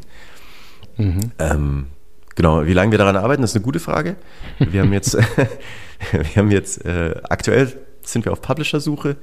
[0.97, 1.31] Mhm.
[1.39, 1.87] Ähm,
[2.35, 4.15] genau, wie lange wir daran arbeiten, ist eine gute Frage.
[4.59, 5.15] Wir haben jetzt,
[6.11, 7.71] wir haben jetzt äh, aktuell
[8.03, 9.17] sind wir auf Publisher-Suche.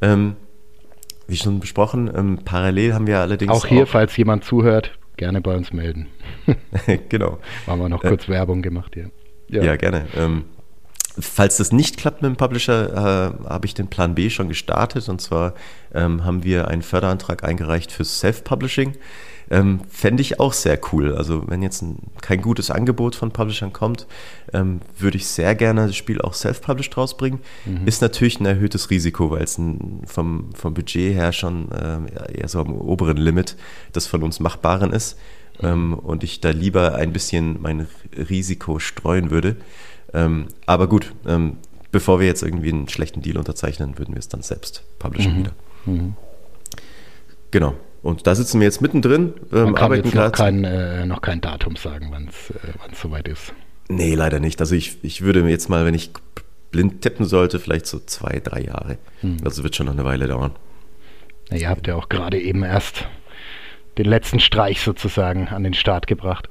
[0.00, 0.36] Ähm,
[1.26, 3.52] wie schon besprochen, ähm, parallel haben wir allerdings.
[3.52, 6.08] Auch hier, auch, falls jemand zuhört, gerne bei uns melden.
[7.08, 7.38] genau.
[7.66, 9.10] Haben wir noch äh, kurz äh, Werbung gemacht hier.
[9.48, 10.06] Ja, ja gerne.
[10.16, 10.44] Ähm,
[11.18, 12.90] falls das nicht klappt mit dem Publisher,
[13.44, 15.08] äh, habe ich den Plan B schon gestartet.
[15.08, 15.54] Und zwar
[15.94, 18.96] ähm, haben wir einen Förderantrag eingereicht für Self-Publishing.
[19.50, 21.14] Ähm, Fände ich auch sehr cool.
[21.14, 24.06] Also wenn jetzt ein, kein gutes Angebot von Publishern kommt,
[24.52, 27.40] ähm, würde ich sehr gerne das Spiel auch self-published rausbringen.
[27.64, 27.86] Mhm.
[27.86, 29.60] Ist natürlich ein erhöhtes Risiko, weil es
[30.06, 33.56] vom, vom Budget her schon äh, eher so am oberen Limit
[33.94, 35.18] des von uns Machbaren ist.
[35.62, 37.86] Ähm, und ich da lieber ein bisschen mein
[38.16, 39.56] Risiko streuen würde.
[40.12, 41.58] Ähm, aber gut, ähm,
[41.92, 45.38] bevor wir jetzt irgendwie einen schlechten Deal unterzeichnen, würden wir es dann selbst publishen mhm.
[45.38, 45.52] wieder.
[45.86, 46.16] Mhm.
[47.50, 47.74] Genau.
[48.04, 49.32] Und da sitzen wir jetzt mittendrin.
[49.50, 52.94] Ähm, Man kann arbeiten jetzt noch kein, äh, noch kein Datum sagen, wann es äh,
[52.94, 53.54] soweit ist.
[53.88, 54.60] Nee, leider nicht.
[54.60, 56.10] Also ich, ich würde mir jetzt mal, wenn ich
[56.70, 58.98] blind tippen sollte, vielleicht so zwei, drei Jahre.
[59.22, 59.38] Hm.
[59.42, 60.52] Also wird schon noch eine Weile dauern.
[61.50, 63.08] Na, ihr habt ja auch gerade eben erst
[63.96, 66.50] den letzten Streich sozusagen an den Start gebracht.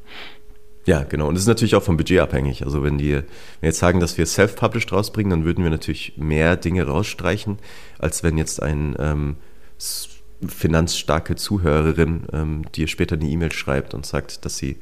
[0.85, 1.27] Ja, genau.
[1.27, 2.65] Und das ist natürlich auch vom Budget abhängig.
[2.65, 3.25] Also wenn die wenn
[3.61, 7.59] wir jetzt sagen, dass wir self-published rausbringen, dann würden wir natürlich mehr Dinge rausstreichen,
[7.99, 9.35] als wenn jetzt ein ähm,
[10.49, 14.77] finanzstarke Zuhörerin ähm, dir später eine E-Mail schreibt und sagt, dass sie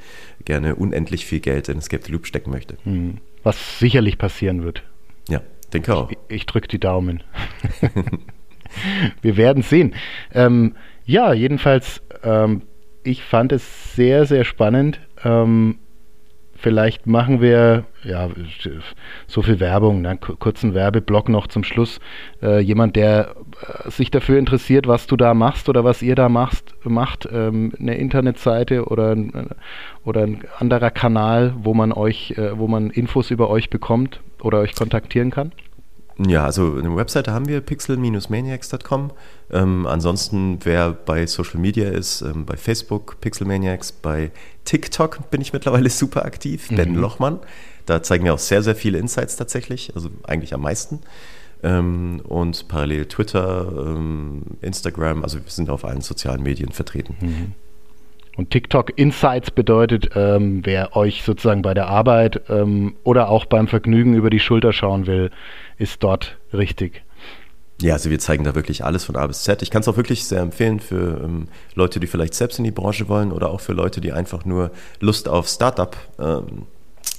[0.46, 2.78] gerne unendlich viel Geld in Escape the Loop stecken möchte.
[2.84, 3.18] Hm.
[3.44, 4.84] Was sicherlich passieren wird.
[5.30, 5.42] Ja,
[5.74, 6.12] denke auch.
[6.12, 7.24] Ich, ich drücke die Daumen.
[9.22, 9.96] Wir werden sehen.
[10.34, 12.62] Ähm, ja, jedenfalls, ähm,
[13.04, 15.00] ich fand es sehr, sehr spannend.
[15.24, 15.80] Ähm,
[16.62, 18.30] Vielleicht machen wir ja
[19.26, 20.16] so viel Werbung, ne?
[20.18, 22.00] kurzen Werbeblock noch zum Schluss.
[22.40, 23.36] Äh, jemand, der
[23.68, 27.74] äh, sich dafür interessiert, was du da machst oder was ihr da machst, macht, ähm,
[27.80, 29.18] eine Internetseite oder,
[30.06, 34.60] oder ein anderer Kanal, wo man euch, äh, wo man Infos über euch bekommt oder
[34.60, 35.54] euch kontaktieren kann?
[36.28, 39.12] Ja, also eine Webseite haben wir, pixel-maniacs.com.
[39.52, 44.32] Ähm, ansonsten, wer bei Social Media ist, ähm, bei Facebook, Pixelmaniacs, bei
[44.66, 46.76] TikTok bin ich mittlerweile super aktiv, mhm.
[46.76, 47.40] Ben Lochmann.
[47.86, 51.00] Da zeigen wir auch sehr, sehr viele Insights tatsächlich, also eigentlich am meisten.
[51.64, 57.16] Ähm, und parallel Twitter, ähm, Instagram, also wir sind auf allen sozialen Medien vertreten.
[57.20, 57.52] Mhm.
[58.38, 63.68] Und TikTok Insights bedeutet, ähm, wer euch sozusagen bei der Arbeit ähm, oder auch beim
[63.68, 65.32] Vergnügen über die Schulter schauen will,
[65.82, 67.04] ist dort richtig.
[67.82, 69.64] Ja, also wir zeigen da wirklich alles von A bis Z.
[69.64, 72.72] Ich kann es auch wirklich sehr empfehlen für ähm, Leute, die vielleicht selbst in die
[72.72, 76.68] Branche wollen oder auch für Leute, die einfach nur Lust auf Startup, ähm,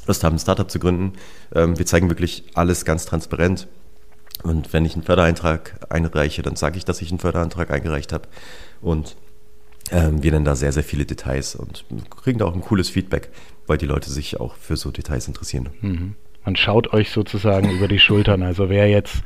[0.06, 1.14] Lust haben, ein Startup zu gründen.
[1.52, 3.66] Ähm, wir zeigen wirklich alles ganz transparent.
[4.44, 8.28] Und wenn ich einen Fördereintrag einreiche, dann sage ich, dass ich einen Förderantrag eingereicht habe.
[8.80, 9.16] Und
[9.90, 11.84] ähm, wir nennen da sehr, sehr viele Details und
[12.22, 13.30] kriegen da auch ein cooles Feedback,
[13.66, 15.70] weil die Leute sich auch für so Details interessieren.
[15.80, 16.14] Mhm.
[16.44, 18.42] Man schaut euch sozusagen über die Schultern.
[18.42, 19.22] Also wer jetzt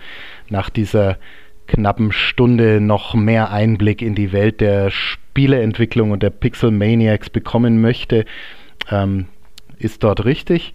[0.49, 1.19] nach dieser
[1.67, 7.81] knappen Stunde noch mehr Einblick in die Welt der Spieleentwicklung und der Pixel Maniacs bekommen
[7.81, 8.25] möchte,
[8.91, 9.27] ähm,
[9.79, 10.73] ist dort richtig.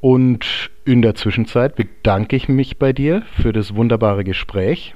[0.00, 4.94] Und in der Zwischenzeit bedanke ich mich bei dir für das wunderbare Gespräch.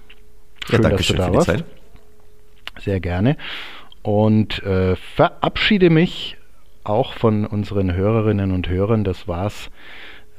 [0.67, 1.47] Schön, ja, danke dass du da warst.
[1.47, 1.65] Zeit.
[2.81, 3.37] Sehr gerne.
[4.03, 6.37] Und äh, verabschiede mich
[6.85, 9.05] auch von unseren Hörerinnen und Hörern.
[9.05, 9.71] Das war's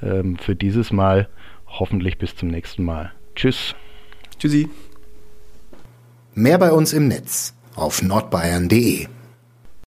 [0.02, 1.28] ähm, für dieses Mal.
[1.68, 3.12] Hoffentlich bis zum nächsten Mal.
[3.36, 3.76] Tschüss.
[4.40, 4.70] Tschüssi.
[6.34, 9.08] Mehr bei uns im Netz auf nordbayern.de